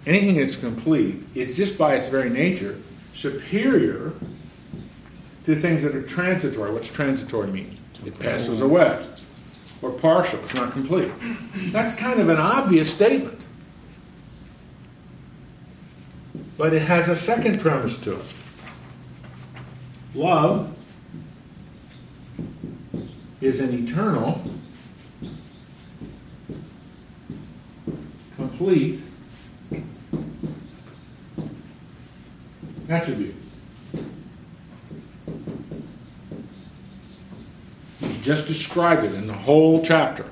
[0.08, 2.80] anything that's complete, is just by its very nature
[3.16, 4.14] superior
[5.46, 6.72] to things that are transitory.
[6.72, 7.78] What's transitory mean?
[8.06, 9.04] It passes away.
[9.82, 11.12] Or partial, it's not complete.
[11.72, 13.42] That's kind of an obvious statement.
[16.58, 18.26] But it has a second premise to it.
[20.14, 20.74] Love
[23.42, 24.42] is an eternal,
[28.36, 29.02] complete
[32.90, 33.36] attribute.
[38.26, 40.26] just described it in the whole chapter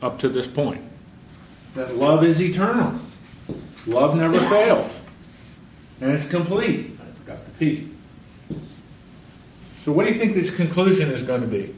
[0.00, 0.80] up to this point.
[1.74, 2.98] That love is eternal.
[3.86, 5.02] Love never fails.
[6.00, 6.98] And it's complete.
[6.98, 7.90] I forgot the P.
[9.84, 11.74] So what do you think this conclusion is going to be?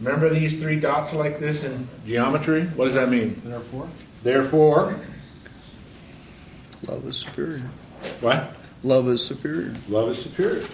[0.00, 2.64] Remember these three dots like this in geometry?
[2.64, 3.42] What does that mean?
[3.44, 3.88] Therefore,
[4.22, 4.96] Therefore,
[6.88, 7.70] Love is superior.
[8.22, 8.56] what?
[8.82, 9.72] Love is superior.
[9.88, 10.64] Love is superior.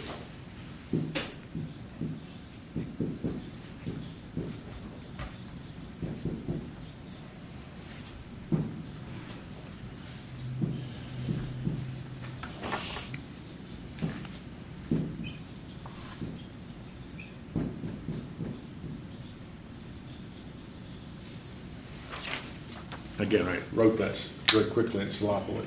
[23.19, 24.15] Again, I wrote that
[24.53, 25.67] very quickly and sloppily.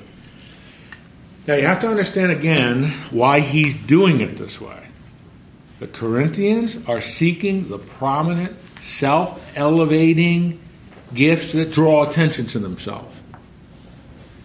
[1.46, 4.88] Now you have to understand again why he's doing it this way.
[5.78, 10.60] The Corinthians are seeking the prominent, self elevating
[11.14, 13.20] gifts that draw attention to themselves.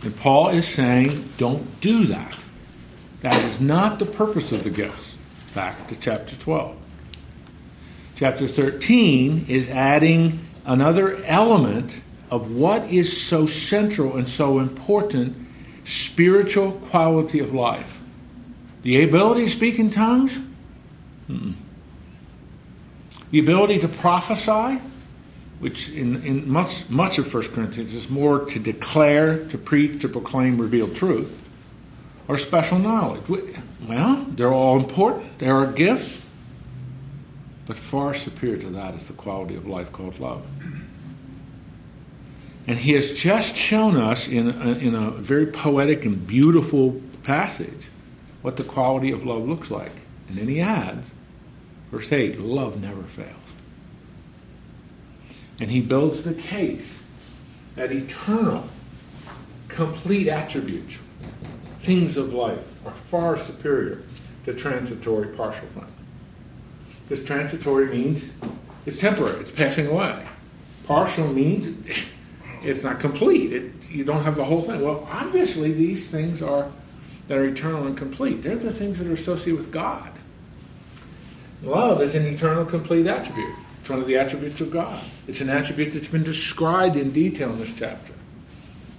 [0.02, 2.38] And Paul is saying, don't do that.
[3.22, 5.16] That is not the purpose of the gifts.
[5.54, 6.78] Back to chapter 12.
[8.16, 15.45] Chapter 13 is adding another element of what is so central and so important
[15.86, 18.02] spiritual quality of life.
[18.82, 20.40] The ability to speak in tongues?
[21.30, 21.54] Mm-mm.
[23.32, 24.82] The ability to prophesy,
[25.60, 30.10] which in, in much, much of 1 Corinthians is more to declare, to preach, to
[30.10, 31.42] proclaim revealed truth,
[32.28, 33.22] or special knowledge.
[33.88, 35.40] Well, they're all important.
[35.40, 36.26] they are gifts,
[37.66, 40.46] but far superior to that is the quality of life called love.
[42.68, 47.90] And he has just shown us in a, in a very poetic and beautiful passage
[48.42, 49.92] what the quality of love looks like.
[50.28, 51.12] And then he adds,
[51.92, 53.54] verse 8, love never fails.
[55.60, 57.00] And he builds the case
[57.76, 58.68] that eternal,
[59.68, 61.00] complete attributes,
[61.80, 64.02] things of life, are far superior
[64.46, 65.88] to transitory, partial things.
[67.08, 68.30] Because transitory means
[68.86, 70.26] it's temporary, it's passing away.
[70.86, 71.68] Partial means
[72.66, 73.54] it's not complete.
[73.54, 74.82] It, you don't have the whole thing.
[74.82, 76.72] Well, obviously, these things are
[77.28, 78.44] that are eternal and complete.
[78.44, 80.12] They're the things that are associated with God.
[81.64, 83.56] Love is an eternal, complete attribute.
[83.80, 85.04] It's one of the attributes of God.
[85.28, 88.14] It's an attribute that's been described in detail in this chapter.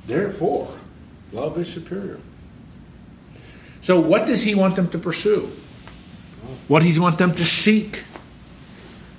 [0.07, 0.72] Therefore,
[1.33, 2.20] love is superior.
[3.81, 5.50] So, what does he want them to pursue?
[6.68, 8.02] What does he want them to seek?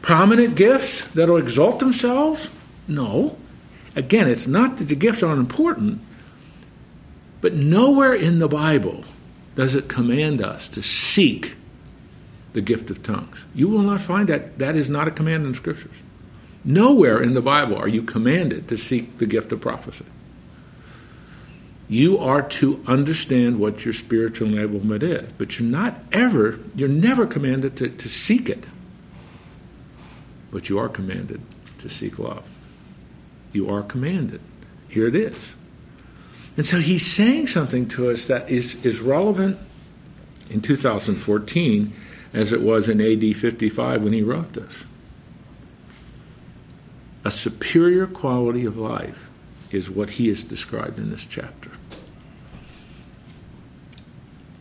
[0.02, 2.50] Prominent gifts that'll exalt themselves?
[2.88, 3.38] No.
[3.96, 6.02] Again, it's not that the gifts aren't important,
[7.42, 9.04] but nowhere in the Bible
[9.56, 11.56] does it command us to seek
[12.54, 13.44] the gift of tongues.
[13.54, 14.58] You will not find that.
[14.60, 15.96] That is not a command in Scriptures.
[16.64, 20.06] Nowhere in the Bible are you commanded to seek the gift of prophecy.
[21.90, 27.26] You are to understand what your spiritual enablement is, but you're not ever, you're never
[27.26, 28.66] commanded to, to seek it.
[30.52, 31.42] But you are commanded
[31.78, 32.50] to seek love.
[33.58, 34.40] You are commanded.
[34.88, 35.54] Here it is.
[36.56, 39.58] And so he's saying something to us that is, is relevant
[40.48, 41.92] in 2014
[42.34, 44.86] as it was in AD 55 when he wrote this.
[47.26, 49.28] A superior quality of life
[49.72, 51.72] is what he has described in this chapter.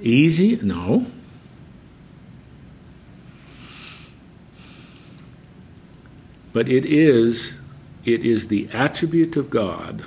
[0.01, 0.57] Easy?
[0.57, 1.05] No.
[6.55, 7.56] But it is
[8.07, 10.07] it is the attribute of God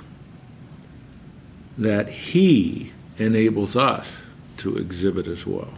[1.76, 4.16] that He enables us
[4.56, 5.74] to exhibit as well.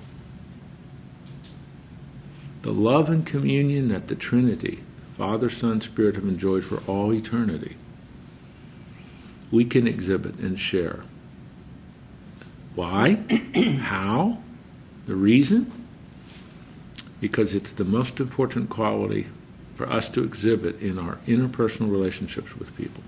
[2.63, 7.77] The love and communion that the Trinity, Father, Son, Spirit, have enjoyed for all eternity,
[9.51, 11.03] we can exhibit and share.
[12.77, 13.17] Why?
[13.81, 14.39] How?
[15.07, 15.71] The reason?
[17.21, 19.27] Because it's the most important quality
[19.83, 23.03] for us to exhibit in our interpersonal relationships with people.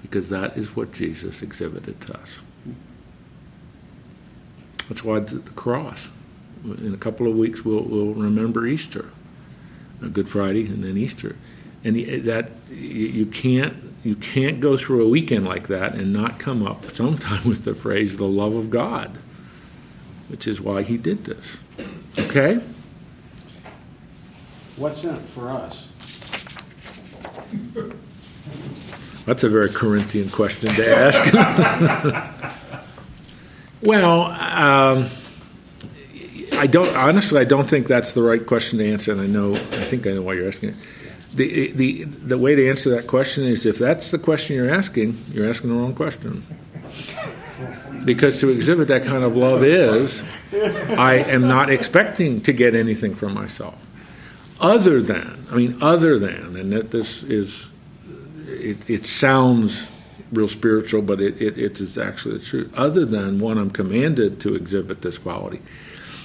[0.00, 2.38] Because that is what Jesus exhibited to us.
[4.88, 6.08] That's why the cross.
[6.64, 9.10] In a couple of weeks, we'll, we'll remember Easter,
[10.12, 11.36] Good Friday, and then Easter,
[11.84, 16.66] and that you can't you can't go through a weekend like that and not come
[16.66, 19.18] up sometime with the phrase "the love of God,"
[20.28, 21.58] which is why He did this.
[22.18, 22.60] Okay.
[24.80, 25.90] What's in it for us?
[29.26, 31.34] That's a very Corinthian question to ask.
[33.82, 35.06] well, um,
[36.58, 37.38] I don't honestly.
[37.38, 39.52] I don't think that's the right question to answer, and I know.
[39.52, 40.76] I think I know why you're asking it.
[41.34, 45.22] The, the, the way to answer that question is if that's the question you're asking,
[45.30, 46.42] you're asking the wrong question.
[48.06, 50.22] Because to exhibit that kind of love is,
[50.98, 53.76] I am not expecting to get anything from myself
[54.60, 57.70] other than, I mean, other than, and that this is,
[58.46, 59.88] it, it sounds
[60.32, 62.72] real spiritual, but it, it, it is actually the truth.
[62.76, 65.60] Other than one, I'm commanded to exhibit this quality.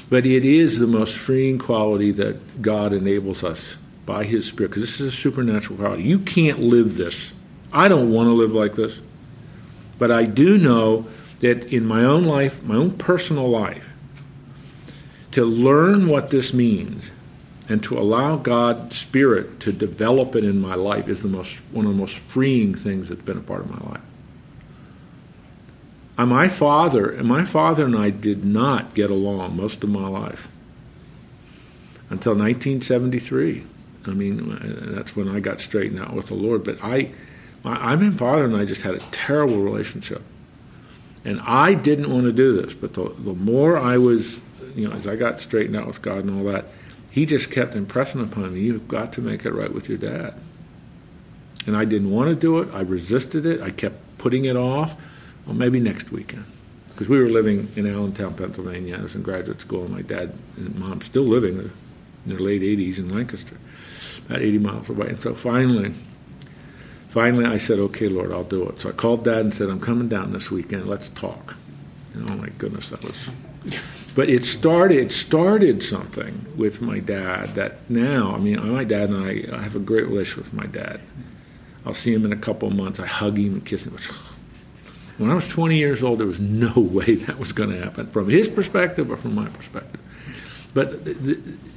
[0.09, 4.83] But it is the most freeing quality that God enables us by His Spirit, because
[4.83, 6.03] this is a supernatural quality.
[6.03, 7.33] You can't live this.
[7.73, 9.01] I don't want to live like this.
[9.97, 11.07] But I do know
[11.39, 13.91] that in my own life, my own personal life,
[15.31, 17.09] to learn what this means
[17.67, 21.85] And to allow God's Spirit to develop it in my life is the most one
[21.85, 24.01] of the most freeing things that's been a part of my life.
[26.17, 30.07] And my father, and my father and I did not get along most of my
[30.07, 30.47] life
[32.09, 33.63] until 1973.
[34.05, 36.63] I mean, uh, that's when I got straightened out with the Lord.
[36.63, 37.11] But I,
[37.63, 40.21] my, I mean, father and I just had a terrible relationship,
[41.25, 42.73] and I didn't want to do this.
[42.73, 44.39] But the the more I was,
[44.75, 46.65] you know, as I got straightened out with God and all that,
[47.15, 50.33] He just kept impressing upon me, "You've got to make it right with your dad."
[51.65, 52.67] And I didn't want to do it.
[52.73, 53.61] I resisted it.
[53.61, 54.97] I kept putting it off.
[55.45, 56.43] Well, maybe next weekend.
[56.89, 58.97] Because we were living in Allentown, Pennsylvania.
[58.97, 61.71] I was in graduate school, and my dad and mom still living in
[62.25, 63.55] their late 80s in Lancaster,
[64.25, 65.07] about 80 miles away.
[65.07, 65.93] And so finally,
[67.07, 68.81] finally I said, okay, Lord, I'll do it.
[68.81, 70.85] So I called dad and said, I'm coming down this weekend.
[70.85, 71.55] Let's talk.
[72.13, 73.29] And oh my goodness, that was.
[74.15, 79.17] But it started, started something with my dad that now, I mean, my dad and
[79.17, 81.01] I, I have a great relationship with my dad.
[81.85, 82.99] I'll see him in a couple of months.
[82.99, 83.97] I hug him and kiss him.
[85.17, 88.07] When I was 20 years old, there was no way that was going to happen
[88.07, 89.99] from his perspective or from my perspective.
[90.73, 91.07] But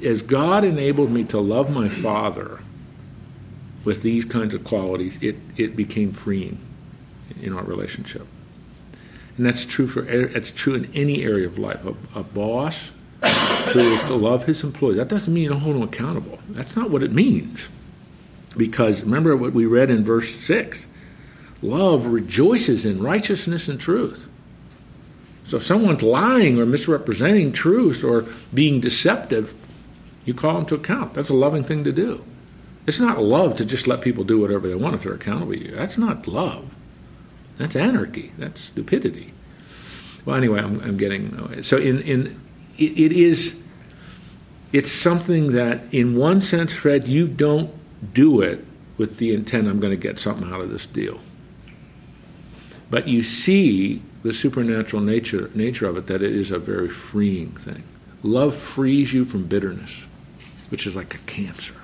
[0.04, 2.60] as God enabled me to love my father
[3.84, 6.58] with these kinds of qualities, it, it became freeing
[7.40, 8.26] in our relationship.
[9.38, 11.84] And that's true for it's true in any area of life.
[11.86, 12.90] A, a boss
[13.72, 14.96] who is to love his employees.
[14.96, 16.40] That doesn't mean you don't hold them accountable.
[16.50, 17.68] That's not what it means.
[18.56, 20.86] Because remember what we read in verse 6
[21.62, 24.28] Love rejoices in righteousness and truth.
[25.44, 29.54] So if someone's lying or misrepresenting truth or being deceptive,
[30.24, 31.14] you call them to account.
[31.14, 32.24] That's a loving thing to do.
[32.86, 35.64] It's not love to just let people do whatever they want if they're accountable to
[35.64, 35.74] you.
[35.74, 36.74] That's not love.
[37.58, 38.32] That's anarchy.
[38.38, 39.34] That's stupidity.
[40.24, 42.40] Well, anyway, I'm, I'm getting so in in
[42.76, 43.58] it, it is
[44.72, 47.70] it's something that in one sense, Fred, you don't
[48.14, 48.64] do it
[48.96, 51.20] with the intent I'm going to get something out of this deal.
[52.90, 57.52] But you see the supernatural nature, nature of it, that it is a very freeing
[57.52, 57.84] thing.
[58.22, 60.04] Love frees you from bitterness,
[60.70, 61.74] which is like a cancer.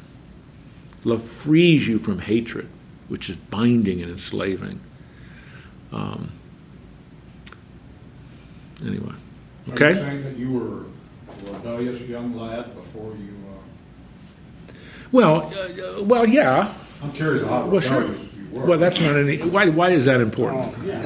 [1.04, 2.68] Love frees you from hatred,
[3.08, 4.80] which is binding and enslaving.
[5.94, 6.32] Um,
[8.84, 9.12] anyway,
[9.70, 9.86] okay.
[9.86, 10.80] Are you saying that you were
[11.30, 13.34] a rebellious young lad before you?
[13.48, 14.72] Uh...
[15.12, 16.74] Well, uh, well, yeah.
[17.00, 18.00] I'm curious how well, sure.
[18.00, 19.38] rebellious well, that's not any.
[19.38, 19.68] Why?
[19.68, 20.74] Why is that important?
[20.76, 21.00] Oh, yeah.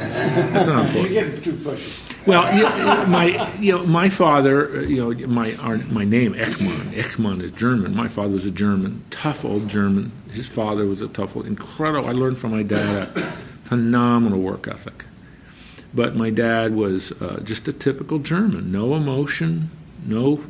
[0.53, 1.14] That's not important.
[1.14, 2.26] You're getting too pushy.
[2.26, 6.93] Well, you, my you know my father, you know my our, my name Ekman.
[6.93, 7.95] Ekman is German.
[7.95, 10.12] My father was a German, tough old German.
[10.30, 12.09] His father was a tough, old, incredible.
[12.09, 13.09] I learned from my dad
[13.69, 15.05] phenomenal work ethic.
[15.95, 18.71] But my dad was uh, just a typical German.
[18.73, 19.71] No emotion,
[20.05, 20.45] no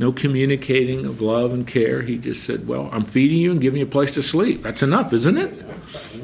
[0.00, 2.00] no communicating of love and care.
[2.00, 4.62] He just said, Well, I'm feeding you and giving you a place to sleep.
[4.62, 5.62] That's enough, isn't it?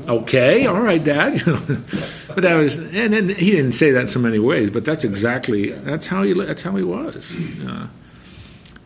[0.08, 1.42] Okay, all right, Dad.
[1.44, 5.04] but that was, and, and, he didn't say that in so many ways, but that's
[5.04, 7.36] exactly, that's how he, that's how he was.
[7.66, 7.88] Uh,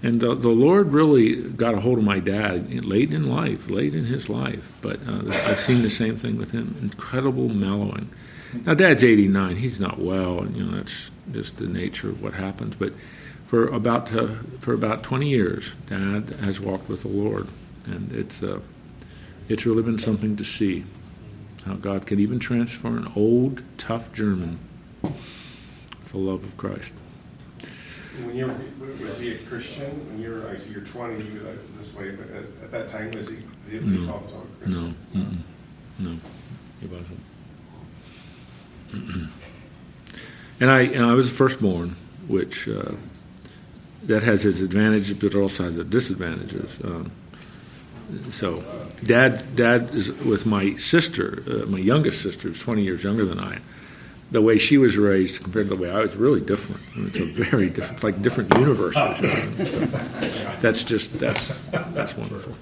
[0.02, 3.94] and the, the Lord really got a hold of my dad late in life, late
[3.94, 4.72] in his life.
[4.80, 8.10] But uh, I've seen the same thing with him incredible mellowing.
[8.64, 9.56] Now, Dad's 89.
[9.56, 12.76] He's not well, and you know that's just the nature of what happens.
[12.76, 12.94] But
[13.46, 14.28] for about uh,
[14.58, 17.48] for about 20 years, Dad has walked with the Lord,
[17.84, 18.60] and it's uh,
[19.48, 20.84] it's really been something to see
[21.66, 24.58] how God can even transform an old, tough German
[25.02, 26.94] with the love of Christ.
[28.18, 29.90] When you were, was he a Christian?
[30.10, 32.88] When you were, I see you're 20, you were this way, but at, at that
[32.88, 33.36] time, was he,
[33.70, 34.06] did he no.
[34.10, 34.96] call himself a Christian?
[35.14, 35.38] No, Mm-mm.
[35.98, 36.16] no,
[36.80, 37.20] he wasn't.
[40.60, 41.96] And I, and I was firstborn,
[42.28, 42.92] which uh,
[44.04, 46.78] that has its advantages, but it also has its disadvantages.
[46.84, 47.10] Um,
[48.30, 48.62] so,
[49.02, 53.40] dad, dad is with my sister, uh, my youngest sister, who's 20 years younger than
[53.40, 53.60] I.
[54.30, 56.80] The way she was raised compared to the way I was, really different.
[56.94, 59.18] I mean, it's a very different, it's like different universes.
[59.70, 59.78] So
[60.60, 62.54] that's just that's that's wonderful.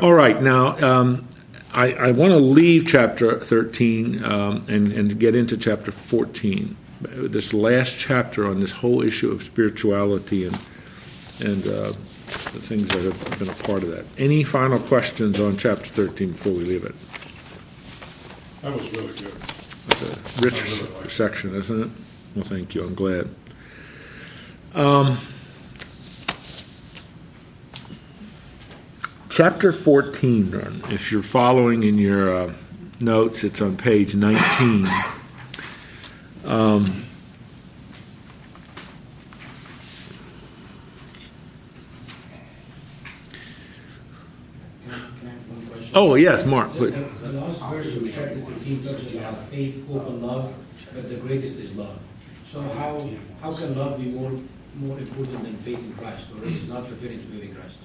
[0.00, 1.26] All right, now um,
[1.72, 7.54] I, I want to leave chapter 13 um, and and get into chapter 14 this
[7.54, 10.54] last chapter on this whole issue of spirituality and
[11.40, 11.92] and uh,
[12.28, 14.04] the things that have been a part of that.
[14.18, 16.94] Any final questions on chapter 13 before we leave it?
[18.62, 19.57] That was really good.
[19.88, 21.90] It's a rich section, isn't it?
[22.34, 22.84] Well, thank you.
[22.84, 23.28] I'm glad.
[24.74, 25.18] Um,
[29.30, 32.52] chapter 14, then, if you're following in your uh,
[33.00, 34.86] notes, it's on page 19.
[36.44, 37.04] Um,
[46.00, 46.94] Oh, yes, Mark, please.
[46.94, 50.54] the the last verse of chapter 13 talks about faith, hope, and love,
[50.94, 51.98] but the greatest is love.
[52.44, 53.10] So how,
[53.42, 54.30] how can love be more,
[54.76, 57.78] more important than faith in Christ, or is not referring to faith in Christ?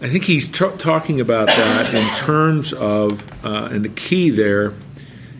[0.00, 4.74] I think he's t- talking about that in terms of, uh, and the key there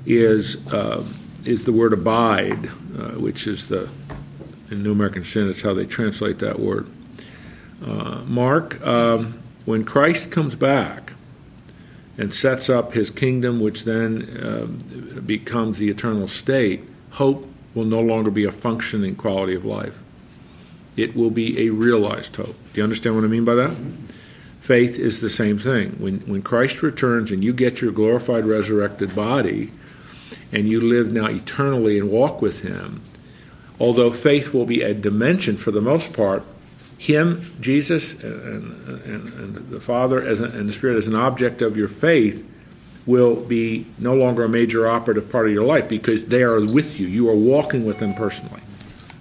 [0.05, 1.05] is uh,
[1.45, 3.89] is the word abide, uh, which is the
[4.73, 6.89] in New American Standard, it's how they translate that word.
[7.81, 9.40] Uh, Mark, um,
[9.71, 11.13] when Christ comes back
[12.19, 18.01] and sets up his kingdom, which then uh, becomes the eternal state, hope will no
[18.01, 19.97] longer be a functioning quality of life.
[20.97, 22.57] It will be a realized hope.
[22.73, 23.77] Do you understand what I mean by that?
[24.61, 25.93] Faith is the same thing.
[25.93, 29.71] When, when Christ returns and you get your glorified, resurrected body,
[30.51, 33.03] and you live now eternally and walk with Him,
[33.79, 36.45] although faith will be a dimension for the most part,
[37.01, 38.75] Him, Jesus, and,
[39.07, 42.47] and, and the Father as a, and the Spirit as an object of your faith
[43.07, 47.01] will be no longer a major operative part of your life because they are with
[47.01, 47.07] you.
[47.07, 48.61] You are walking with them personally.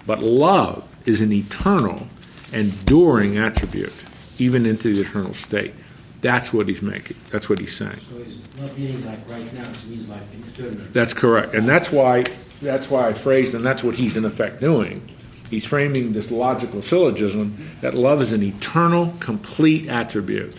[0.05, 2.07] But love is an eternal,
[2.51, 3.93] enduring attribute,
[4.39, 5.73] even into the eternal state.
[6.19, 7.15] That's what he's making.
[7.31, 7.95] That's what he's saying.
[7.95, 10.83] So it's not meaning like right now, it means like in eternity.
[10.91, 12.23] That's correct, and that's why
[12.61, 15.09] that's why I phrased, and that's what he's in effect doing.
[15.49, 20.55] He's framing this logical syllogism that love is an eternal, complete attribute,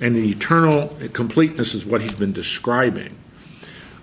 [0.00, 3.16] and the eternal completeness is what he's been describing.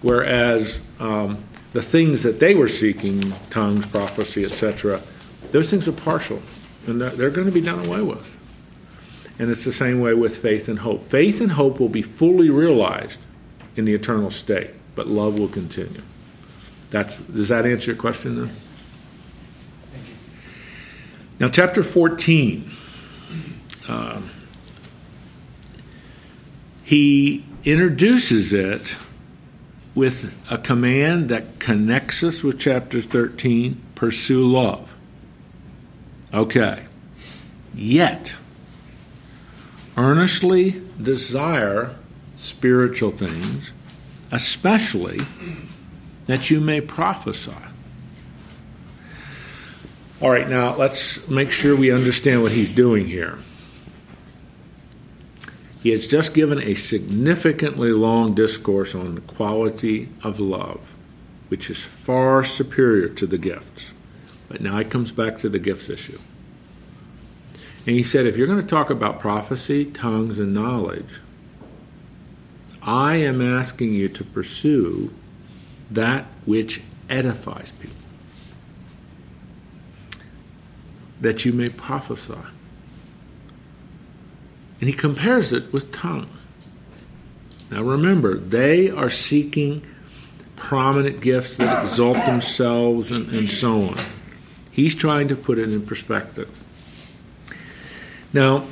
[0.02, 5.02] Whereas um, the things that they were seeking, tongues, prophecy, etc.,
[5.52, 6.42] those things are partial,
[6.86, 8.38] and they're, going to be done away with.
[9.40, 11.08] And it's the same way with faith and hope.
[11.08, 13.20] Faith and hope will be fully realized
[13.76, 16.02] in the eternal state, but love will continue.
[16.92, 18.56] That's, does that answer your question then?
[21.40, 22.72] Now, chapter 14,
[23.88, 24.30] um,
[26.84, 28.98] he introduces it
[29.94, 34.96] with a command that connects us with chapter 13 pursue love.
[36.34, 36.86] Okay.
[37.74, 38.36] Yet,
[39.98, 41.96] earnestly desire
[42.36, 43.74] spiritual things,
[44.32, 45.22] especially
[46.28, 47.52] that you may prophesy.
[50.22, 53.38] All right, now let's make sure we understand what he's doing here.
[55.84, 60.80] He has just given a significantly long discourse on the quality of love,
[61.50, 63.92] which is far superior to the gifts.
[64.48, 66.20] But now he comes back to the gifts issue.
[67.86, 71.20] And he said, if you're going to talk about prophecy, tongues, and knowledge,
[72.82, 75.14] I am asking you to pursue
[75.92, 78.05] that which edifies people,
[81.26, 82.34] that you may prophesy.
[84.80, 86.30] And he compares it with tongue.
[87.72, 89.84] Now remember, they are seeking
[90.56, 93.96] prominent gifts that exalt themselves and, and so on.
[94.72, 96.64] He's trying to put it in perspective.
[98.32, 98.66] Now,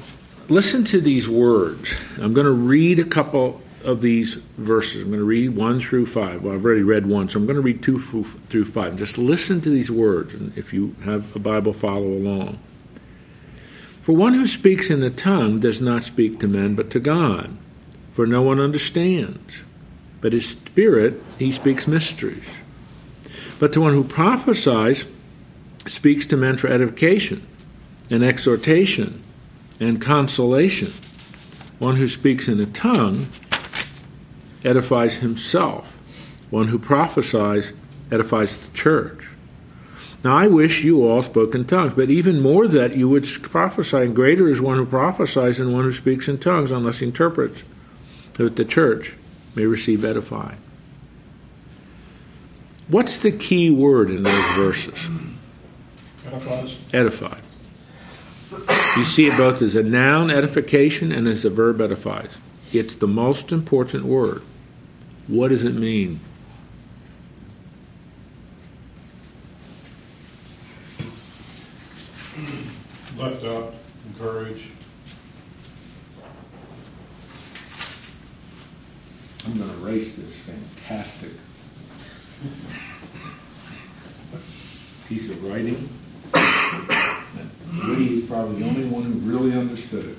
[0.47, 1.99] listen to these words.
[2.21, 5.01] I'm going to read a couple of these verses.
[5.01, 6.43] I'm going to read one through five.
[6.43, 8.95] Well, I've already read one, so I'm going to read two through five.
[8.97, 12.59] Just listen to these words, and if you have a Bible, follow along.
[14.01, 17.57] For one who speaks in a tongue does not speak to men, but to God,
[18.11, 19.63] for no one understands.
[20.19, 22.49] But his spirit, he speaks mysteries.
[23.59, 25.05] But to one who prophesies,
[25.85, 27.45] speaks to men for edification
[28.09, 29.21] and exhortation
[29.79, 30.93] and consolation.
[31.79, 33.27] One who speaks in a tongue
[34.63, 35.97] edifies himself.
[36.49, 37.73] One who prophesies
[38.11, 39.29] edifies the church.
[40.23, 43.97] Now I wish you all spoke in tongues, but even more that you would prophesy,
[43.97, 47.63] and greater is one who prophesies than one who speaks in tongues, unless he interprets,
[48.33, 49.15] that the church
[49.55, 50.57] may receive edifying.
[52.87, 55.09] What's the key word in those verses?
[56.25, 56.77] Edifies.
[56.93, 57.41] Edified.
[58.97, 62.37] You see it both as a noun, edification, and as a verb, edifies.
[62.71, 64.41] It's the most important word.
[65.27, 66.19] What does it mean?
[73.17, 73.73] Lift up,
[74.07, 74.71] encourage.
[79.45, 81.31] I'm going to erase this fantastic
[85.07, 85.89] piece of writing.
[87.87, 90.17] Woody is probably the only one who really understood it.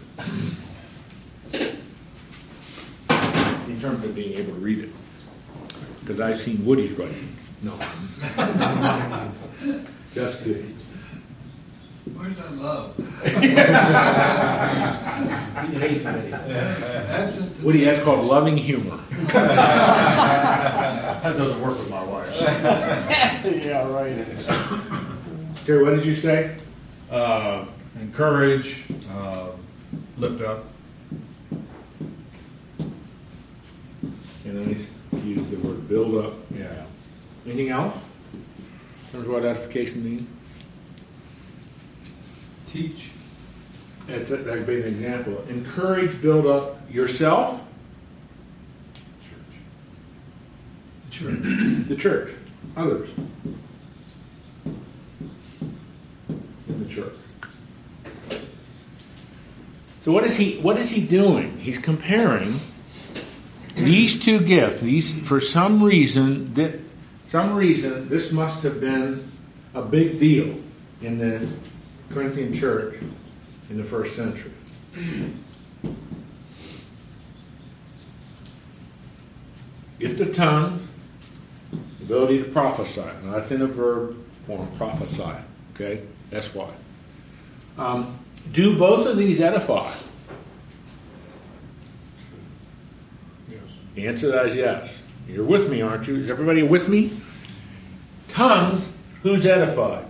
[3.66, 4.88] In terms of being able to read it.
[6.00, 7.36] Because I've seen Woody's writing.
[7.60, 7.76] No.
[10.14, 10.74] That's good.
[12.14, 12.94] Where's that love?
[15.64, 16.32] He raised already.
[16.32, 17.62] Absent.
[17.62, 18.98] What he has called loving humor.
[21.24, 22.38] That doesn't work with my wife.
[22.38, 24.26] Yeah, right.
[25.64, 26.54] Terry, what did you say?
[27.10, 27.64] Uh,
[27.98, 29.46] encourage, uh,
[30.18, 30.66] lift up.
[34.54, 34.88] And then he's
[35.24, 36.34] used the word build up.
[36.56, 36.84] Yeah.
[37.44, 37.96] Anything else?
[38.32, 40.28] In terms of what edification means?
[42.68, 43.10] Teach.
[44.06, 45.44] That's, that could be an example.
[45.48, 47.62] Encourage, build up yourself,
[49.20, 49.40] Church.
[51.08, 51.38] The Church.
[51.88, 52.34] the church,
[52.76, 53.10] others.
[56.68, 57.12] In the church.
[60.04, 61.58] So what is he what is he doing?
[61.58, 62.60] He's comparing
[63.74, 64.80] these two gifts.
[64.80, 66.54] These for some reason
[67.26, 69.30] some reason this must have been
[69.74, 70.56] a big deal
[71.02, 71.48] in the
[72.10, 72.96] Corinthian church
[73.70, 74.52] in the first century.
[79.98, 80.86] Gift of tongues,
[82.02, 83.04] ability to prophesy.
[83.22, 84.16] Now that's in a verb
[84.46, 85.32] form, prophesy.
[85.74, 86.72] Okay, that's why.
[87.78, 88.18] Um,
[88.52, 89.90] do both of these edify?
[93.94, 95.02] The answer to that is yes.
[95.28, 96.16] You're with me, aren't you?
[96.16, 97.12] Is everybody with me?
[98.28, 98.90] Tongues,
[99.22, 100.04] who's edified?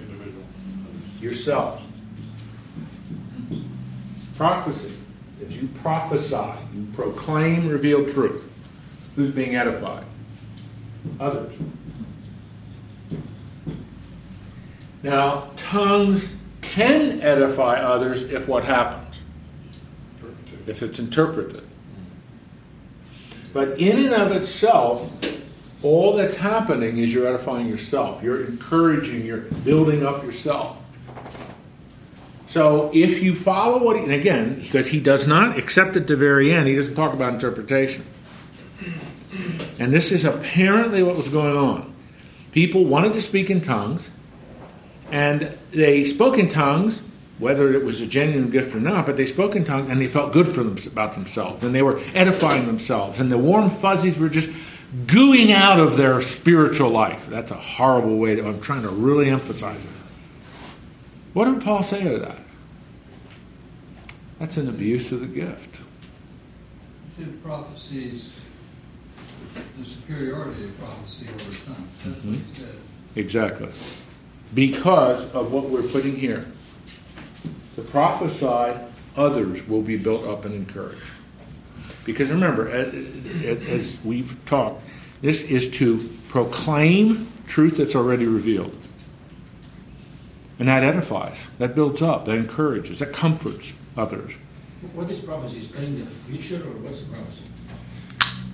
[0.00, 0.42] Individual.
[1.20, 1.82] Yourself.
[4.36, 4.92] Prophecy.
[5.40, 8.42] If you prophesy, you proclaim revealed truth.
[9.14, 10.04] Who's being edified?
[11.20, 11.54] Others.
[15.02, 19.22] Now, tongues can edify others if what happens?
[20.66, 21.65] If it's interpreted.
[23.56, 25.10] But in and of itself,
[25.82, 28.22] all that's happening is you're edifying yourself.
[28.22, 30.76] You're encouraging, you're building up yourself.
[32.48, 36.16] So if you follow what he, and again, because he does not, except at the
[36.16, 38.04] very end, he doesn't talk about interpretation.
[39.78, 41.94] And this is apparently what was going on.
[42.52, 44.10] People wanted to speak in tongues,
[45.10, 47.02] and they spoke in tongues,
[47.38, 50.08] whether it was a genuine gift or not, but they spoke in tongues and they
[50.08, 54.18] felt good for them about themselves, and they were edifying themselves, and the warm fuzzies
[54.18, 54.48] were just
[55.04, 57.26] gooing out of their spiritual life.
[57.26, 59.90] That's a horrible way to, I'm trying to really emphasize it.
[61.34, 62.38] What did Paul say to that?
[64.38, 65.80] That's an abuse of the gift.
[67.18, 68.38] Said prophecies,
[69.78, 72.04] the superiority of prophecy over tongues.
[72.04, 72.48] That's what he mm-hmm.
[72.48, 72.76] said.
[73.16, 73.68] Exactly.
[74.54, 76.46] Because of what we're putting here.
[77.76, 78.78] To prophesy,
[79.16, 81.02] others will be built up and encouraged.
[82.04, 84.82] Because remember, as, we've talked,
[85.20, 85.98] this is to
[86.28, 88.76] proclaim truth that's already revealed.
[90.58, 94.36] And that edifies, that builds up, that encourages, that comforts others.
[94.94, 95.58] What is prophecy?
[95.58, 97.42] Is telling the future or what's the prophecy?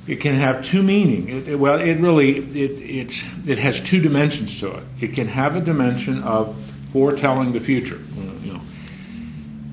[0.06, 1.28] It can have two meaning.
[1.28, 4.84] It, well, it really it, it's it has two dimensions to it.
[5.00, 6.60] It can have a dimension of
[6.90, 8.00] foretelling the future.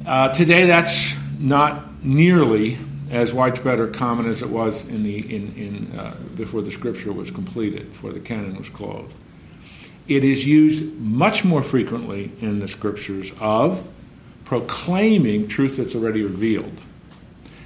[0.10, 2.80] Uh, today that's not nearly
[3.12, 7.14] as widespread or common as it was in the in, in uh, before the scripture
[7.14, 9.16] was completed, before the canon was closed.
[10.08, 13.88] It is used much more frequently in the scriptures of
[14.46, 16.74] proclaiming truth that's already revealed.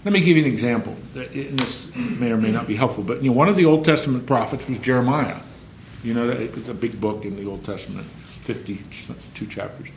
[0.03, 0.97] Let me give you an example.
[1.15, 3.85] And this may or may not be helpful, but you know, one of the Old
[3.85, 5.39] Testament prophets was Jeremiah.
[6.03, 9.91] You know, it's a big book in the Old Testament, 52 chapters.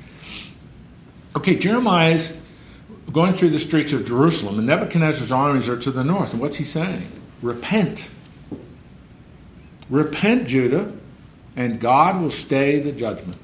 [1.37, 2.33] Okay, Jeremiah's
[3.13, 6.33] going through the streets of Jerusalem, and Nebuchadnezzar's armies are to the north.
[6.33, 7.13] And what's he saying?
[7.43, 8.09] Repent.
[9.91, 10.95] Repent, Judah,
[11.55, 13.37] and God will stay the judgment.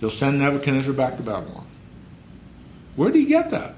[0.00, 1.64] He'll send Nebuchadnezzar back to Babylon.
[2.96, 3.76] Where did he get that?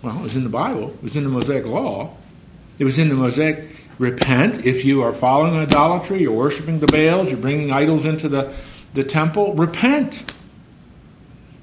[0.00, 0.90] Well, it was in the Bible.
[0.90, 2.16] It was in the Mosaic Law.
[2.78, 3.68] It was in the Mosaic.
[3.98, 8.54] Repent if you are following idolatry, you're worshiping the Baals, you're bringing idols into the,
[8.92, 9.54] the temple.
[9.54, 10.33] Repent.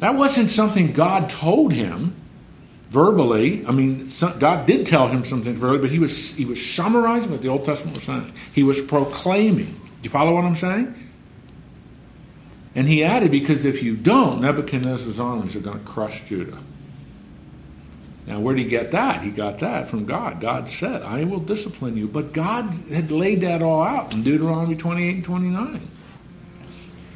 [0.02, 2.16] That wasn't something God told him
[2.90, 3.64] verbally.
[3.68, 7.44] I mean, God did tell him something verbally, but he was he was summarizing what
[7.44, 8.34] the Old Testament was saying.
[8.52, 9.68] He was proclaiming.
[9.68, 10.96] Do you follow what I'm saying?
[12.74, 16.58] And he added, because if you don't, Nebuchadnezzar's armies are going to crush Judah.
[18.26, 19.22] Now, where did he get that?
[19.22, 20.42] He got that from God.
[20.42, 22.08] God said, I will discipline you.
[22.08, 25.88] But God had laid that all out in Deuteronomy 28 and 29.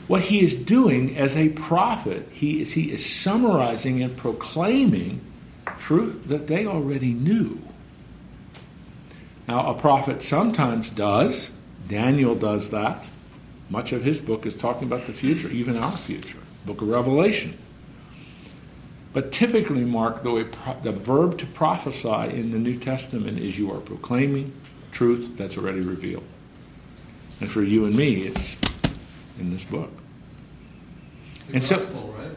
[0.08, 5.22] What he is doing as a prophet, he is, he is summarizing and proclaiming
[5.78, 7.60] truth that they already knew.
[9.48, 11.52] Now, a prophet sometimes does.
[11.88, 13.08] Daniel does that.
[13.70, 16.40] Much of his book is talking about the future, even our future.
[16.66, 17.58] book of Revelation.
[19.14, 23.58] But typically, Mark, the, way pro- the verb to prophesy in the New Testament is
[23.58, 24.52] you are proclaiming
[24.92, 26.26] truth that's already revealed.
[27.40, 28.58] And for you and me, it's
[29.40, 29.92] in this book.
[31.48, 31.78] The And so-
[32.18, 32.28] right?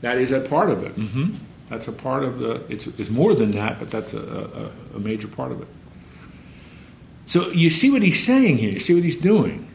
[0.00, 0.92] That is a part of it.
[0.92, 1.34] hmm
[1.68, 2.62] That's a part of the.
[2.68, 5.68] It's, it's more than that, but that's a, a, a major part of it.
[7.26, 8.70] So you see what he's saying here.
[8.70, 9.66] You see what he's doing.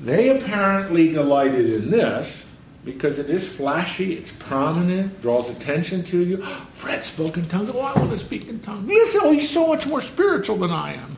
[0.00, 2.44] They apparently delighted in this
[2.84, 6.36] because it is flashy, it's prominent, draws attention to you.
[6.72, 7.70] Fred spoke in tongues.
[7.72, 8.88] Oh, I want to speak in tongues.
[8.88, 11.16] Listen, oh, he's so much more spiritual than I am.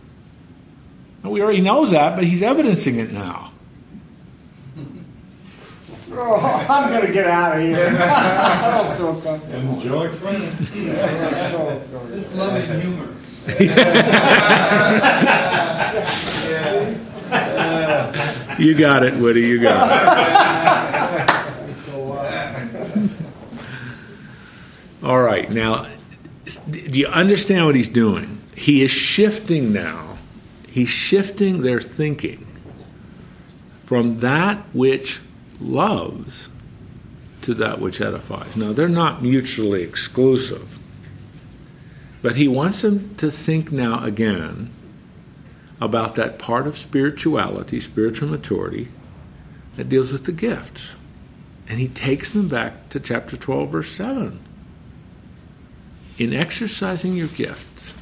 [1.22, 3.53] And we already know that, but he's evidencing it now.
[6.17, 7.97] Oh, I'm gonna get out of here.
[8.01, 9.75] I don't feel comfortable.
[9.75, 10.55] Angelic friend.
[12.12, 13.09] It's loving humor.
[18.59, 19.43] You got it, Woody.
[19.43, 21.77] You got it.
[21.81, 23.09] So, uh,
[25.03, 25.51] All right.
[25.51, 25.87] Now,
[26.71, 28.41] do you understand what he's doing?
[28.55, 30.19] He is shifting now.
[30.69, 32.47] He's shifting their thinking
[33.85, 35.21] from that which
[35.61, 36.49] loves
[37.43, 38.57] to that which edifies.
[38.57, 40.79] Now, they're not mutually exclusive.
[42.23, 44.71] But he wants them to think now again
[45.81, 48.89] about that part of spirituality, spiritual maturity,
[49.77, 50.97] that deals with the gifts.
[51.69, 54.39] And he takes them back to chapter 12, verse 7.
[56.17, 57.93] In exercising your gifts,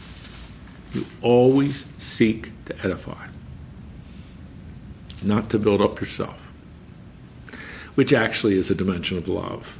[0.93, 3.29] you always seek to edify,
[5.25, 6.41] not to build up yourself,
[7.95, 9.78] which actually is a dimension of love.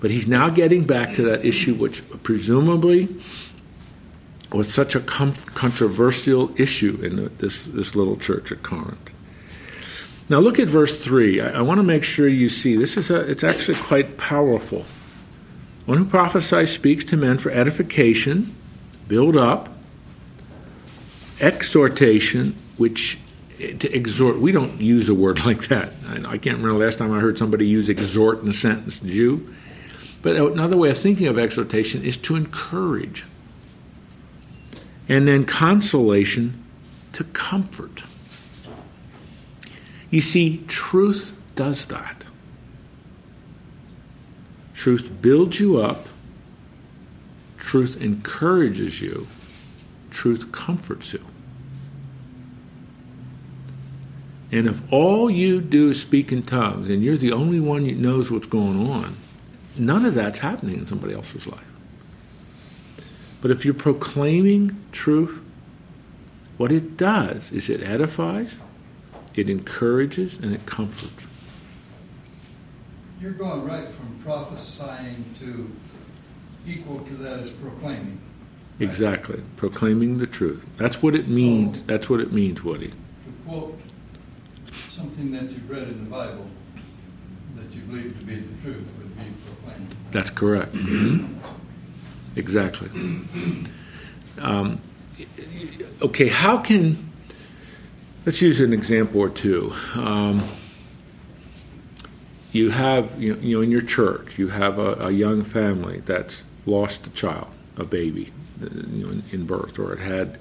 [0.00, 3.08] But he's now getting back to that issue, which presumably
[4.52, 9.12] was such a com- controversial issue in the, this, this little church at Corinth.
[10.28, 11.40] Now look at verse 3.
[11.40, 14.84] I, I want to make sure you see this is a, it's actually quite powerful.
[15.86, 18.54] One who prophesies speaks to men for edification,
[19.08, 19.68] build up,
[21.40, 23.18] exhortation, which
[23.70, 25.92] to exhort, we don't use a word like that.
[26.08, 29.00] I, can't remember the last time I heard somebody use exhort in a sentence.
[29.00, 29.54] Did you?
[30.22, 33.24] But another way of thinking of exhortation is to encourage.
[35.08, 36.62] And then consolation
[37.12, 38.02] to comfort.
[40.10, 42.24] You see, truth does that.
[44.74, 46.08] Truth builds you up,
[47.56, 49.28] truth encourages you,
[50.10, 51.24] truth comforts you.
[54.52, 57.94] And if all you do is speak in tongues and you're the only one who
[57.94, 59.16] knows what's going on,
[59.78, 61.64] none of that's happening in somebody else's life.
[63.40, 65.40] But if you're proclaiming truth,
[66.58, 68.58] what it does is it edifies,
[69.34, 71.24] it encourages, and it comforts.
[73.20, 75.70] You're going right from prophesying to
[76.66, 78.20] equal to that as proclaiming.
[78.78, 78.88] Right.
[78.88, 79.42] Exactly.
[79.56, 80.64] Proclaiming the truth.
[80.76, 81.82] That's what it means.
[81.82, 82.88] That's what it means, Woody.
[82.88, 82.94] To
[83.46, 83.81] quote
[84.92, 86.46] something that you've read in the Bible
[87.56, 89.96] that you believe to be the truth would be proclaiming.
[90.10, 90.72] That's correct.
[90.74, 91.28] Mhm.
[92.36, 92.88] Exactly.
[94.38, 94.80] Um,
[96.00, 97.10] okay, how can,
[98.26, 99.72] let's use an example or two.
[99.94, 100.42] Um,
[102.52, 107.06] you have, you know, in your church, you have a, a young family that's lost
[107.06, 108.30] a child, a baby,
[108.60, 110.38] you know, in, in birth, or it had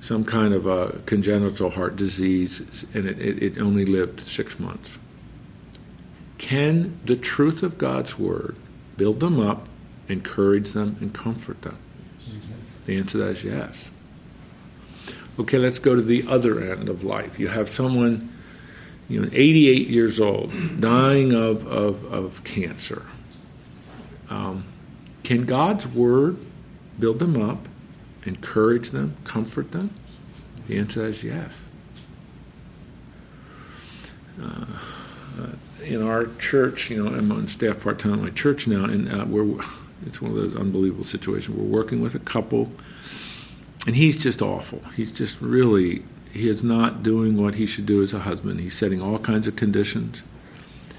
[0.00, 4.98] some kind of a congenital heart disease and it, it, it only lived six months.
[6.38, 8.56] Can the truth of God's word
[8.96, 9.68] build them up,
[10.08, 11.78] encourage them, and comfort them?
[12.84, 13.88] The answer to that is yes.
[15.38, 17.38] Okay, let's go to the other end of life.
[17.38, 18.32] You have someone,
[19.08, 23.04] you know, 88 years old, dying of, of, of cancer.
[24.30, 24.64] Um,
[25.22, 26.38] can God's word
[26.98, 27.67] build them up,
[28.28, 29.90] encourage them, comfort them?
[30.66, 31.60] The answer is yes.
[34.40, 34.66] Uh,
[35.84, 39.10] in our church, you know, I'm on staff part time at my church now, and
[39.10, 39.60] uh, we're
[40.06, 41.56] it's one of those unbelievable situations.
[41.56, 42.70] We're working with a couple,
[43.86, 44.82] and he's just awful.
[44.94, 48.60] He's just really he is not doing what he should do as a husband.
[48.60, 50.22] He's setting all kinds of conditions.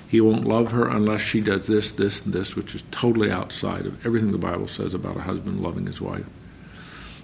[0.08, 3.86] He won't love her unless she does this, this, and this, which is totally outside
[3.86, 6.26] of everything the Bible says about a husband loving his wife.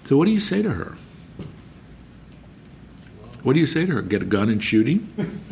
[0.06, 0.96] So, what do you say to her?
[3.42, 4.02] What do you say to her?
[4.02, 5.12] Get a gun and shoot him?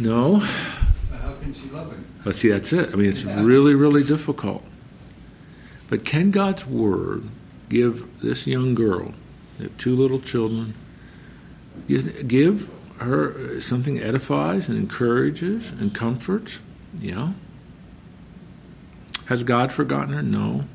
[0.00, 0.36] No.
[0.36, 2.06] How can she love him?
[2.22, 2.90] But see, that's it.
[2.92, 4.62] I mean, it's really, really difficult.
[5.90, 7.24] But can God's word
[7.68, 9.12] give this young girl,
[9.76, 10.74] two little children,
[11.88, 16.60] give her something edifies and encourages and comforts?
[16.96, 17.32] Yeah.
[19.24, 20.22] Has God forgotten her?
[20.22, 20.66] No.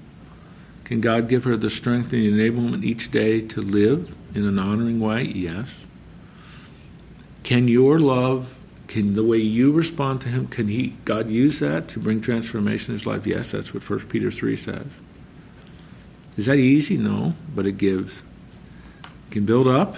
[0.94, 4.60] Can God give her the strength and the enablement each day to live in an
[4.60, 5.24] honoring way?
[5.24, 5.88] Yes.
[7.42, 11.88] Can your love, can the way you respond to Him, can He, God use that
[11.88, 13.26] to bring transformation in His life?
[13.26, 14.86] Yes, that's what 1 Peter 3 says.
[16.38, 16.96] Is that easy?
[16.96, 18.22] No, but it gives.
[19.02, 19.96] It can build up,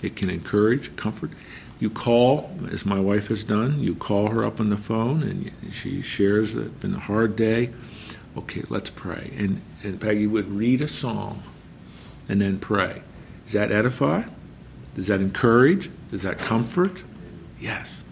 [0.00, 1.32] it can encourage, comfort.
[1.78, 5.52] You call, as my wife has done, you call her up on the phone and
[5.70, 7.68] she shares that it's been a hard day.
[8.34, 9.30] Okay, let's pray.
[9.36, 11.42] And, and Peggy would read a psalm
[12.28, 13.02] and then pray.
[13.44, 14.24] Does that edify?
[14.94, 15.90] Does that encourage?
[16.10, 17.02] Does that comfort?
[17.60, 18.02] Yes.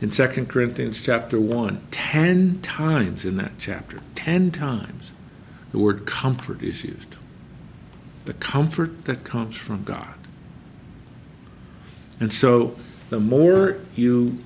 [0.00, 5.12] In 2 Corinthians chapter 1, 10 times in that chapter, 10 times,
[5.72, 7.16] the word comfort is used.
[8.24, 10.14] The comfort that comes from God.
[12.20, 12.76] And so
[13.10, 14.38] the more you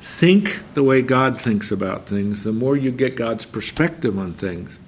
[0.00, 4.78] think the way God thinks about things, the more you get God's perspective on things,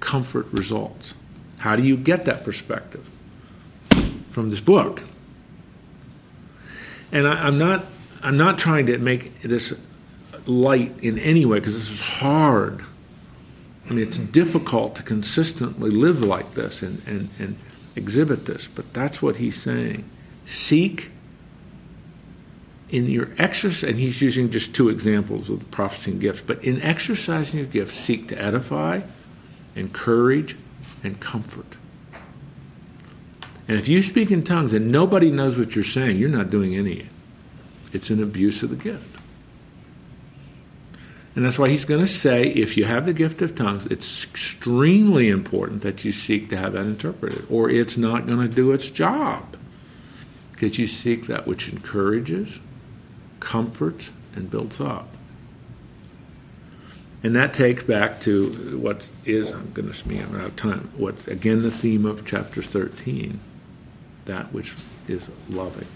[0.00, 1.14] comfort results.
[1.58, 3.08] How do you get that perspective?
[4.30, 5.02] From this book.
[7.12, 7.84] And I, am not
[8.22, 9.78] I'm not trying to make this
[10.46, 12.84] light in any way because this is hard.
[13.86, 17.56] I mean, it's difficult to consistently live like this and, and, and
[17.96, 20.08] exhibit this, but that's what he's saying.
[20.46, 21.10] Seek
[22.90, 26.80] in your exercise, and he's using just two examples of prophecy and gifts, but in
[26.82, 29.00] exercising your gift, seek to edify,
[29.74, 30.56] encourage,
[31.02, 31.76] and comfort.
[33.68, 36.74] And if you speak in tongues and nobody knows what you're saying, you're not doing
[36.74, 37.06] any.
[37.92, 39.16] It's an abuse of the gift.
[41.36, 44.24] And that's why he's going to say if you have the gift of tongues, it's
[44.24, 48.72] extremely important that you seek to have that interpreted, or it's not going to do
[48.72, 49.56] its job.
[50.50, 52.58] Because you seek that which encourages,
[53.38, 55.14] comforts, and builds up.
[57.22, 61.28] And that takes back to what is, I'm goodness me, I'm out of time, what's
[61.28, 63.40] again the theme of chapter 13
[64.26, 64.74] that which
[65.08, 65.88] is loving.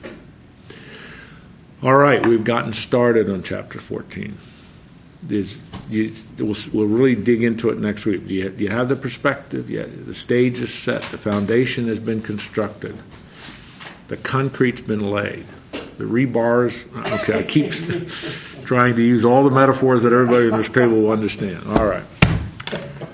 [1.83, 4.37] All right, we've gotten started on chapter 14.
[5.31, 8.23] Is, you, we'll, we'll, really dig into it next week.
[8.27, 12.99] You, you have the perspective, yeah, the stage is set, the foundation has been constructed,
[14.09, 15.47] the concrete's been laid
[15.97, 16.89] the rebars.
[17.21, 17.73] Okay, I keep
[18.65, 21.63] trying to use all the metaphors that everybody at this table will understand.
[21.69, 22.05] All right,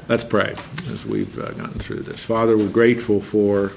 [0.09, 0.55] let's pray
[0.91, 2.25] as we've uh, gotten through this.
[2.25, 3.73] Father, we're grateful for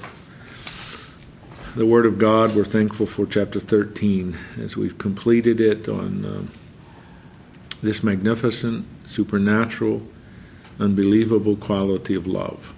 [1.74, 2.54] the Word of God.
[2.54, 6.50] We're thankful for chapter 13 as we've completed it on um,
[7.82, 10.02] this magnificent, supernatural,
[10.78, 12.72] unbelievable quality of love.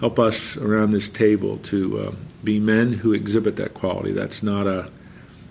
[0.00, 4.10] Help us around this table to uh, be men who exhibit that quality.
[4.10, 4.90] That's not a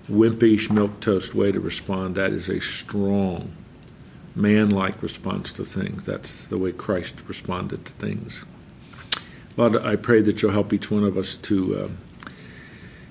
[0.10, 2.16] wimpish milk toast way to respond.
[2.16, 3.54] That is a strong,
[4.36, 6.06] man-like response to things.
[6.06, 8.46] That's the way Christ responded to things.
[9.58, 11.90] Lord, I pray that you'll help each one of us to uh,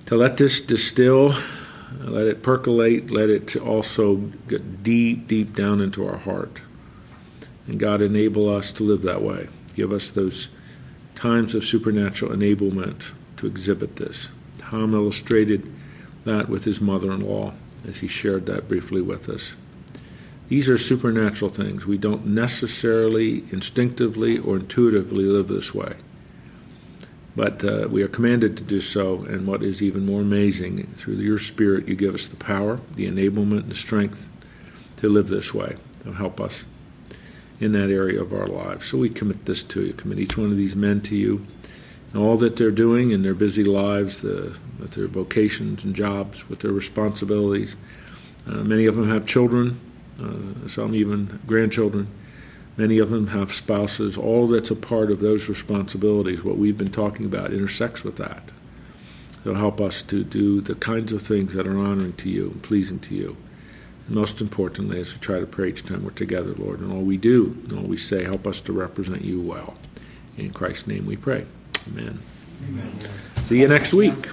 [0.07, 1.34] to let this distill,
[2.01, 4.16] let it percolate, let it also
[4.49, 6.62] get deep, deep down into our heart.
[7.68, 9.49] And God, enable us to live that way.
[9.76, 10.49] Give us those
[11.14, 14.30] times of supernatural enablement to exhibit this.
[14.59, 15.72] Tom illustrated
[16.25, 17.53] that with his mother in law
[17.87, 19.55] as he shared that briefly with us.
[20.49, 21.87] These are supernatural things.
[21.87, 25.95] We don't necessarily, instinctively, or intuitively live this way.
[27.37, 31.14] But uh, we are commanded to do so, and what is even more amazing, through
[31.14, 34.29] your Spirit, you give us the power, the enablement, and the strength
[34.97, 36.64] to live this way, to help us
[37.61, 38.87] in that area of our lives.
[38.87, 41.47] So we commit this to you, commit each one of these men to you,
[42.12, 46.49] and all that they're doing in their busy lives, the with their vocations and jobs,
[46.49, 47.76] with their responsibilities.
[48.47, 49.78] Uh, many of them have children,
[50.20, 52.09] uh, some even grandchildren.
[52.76, 54.16] Many of them have spouses.
[54.16, 58.51] All that's a part of those responsibilities, what we've been talking about, intersects with that.
[59.45, 62.62] It'll help us to do the kinds of things that are honoring to you and
[62.62, 63.37] pleasing to you.
[64.07, 67.03] And most importantly, as we try to pray each time we're together, Lord, and all
[67.03, 69.74] we do and all we say, help us to represent you well.
[70.37, 71.47] In Christ's name we pray.
[71.89, 72.20] Amen.
[72.68, 72.93] Amen.
[73.43, 74.28] See you next week.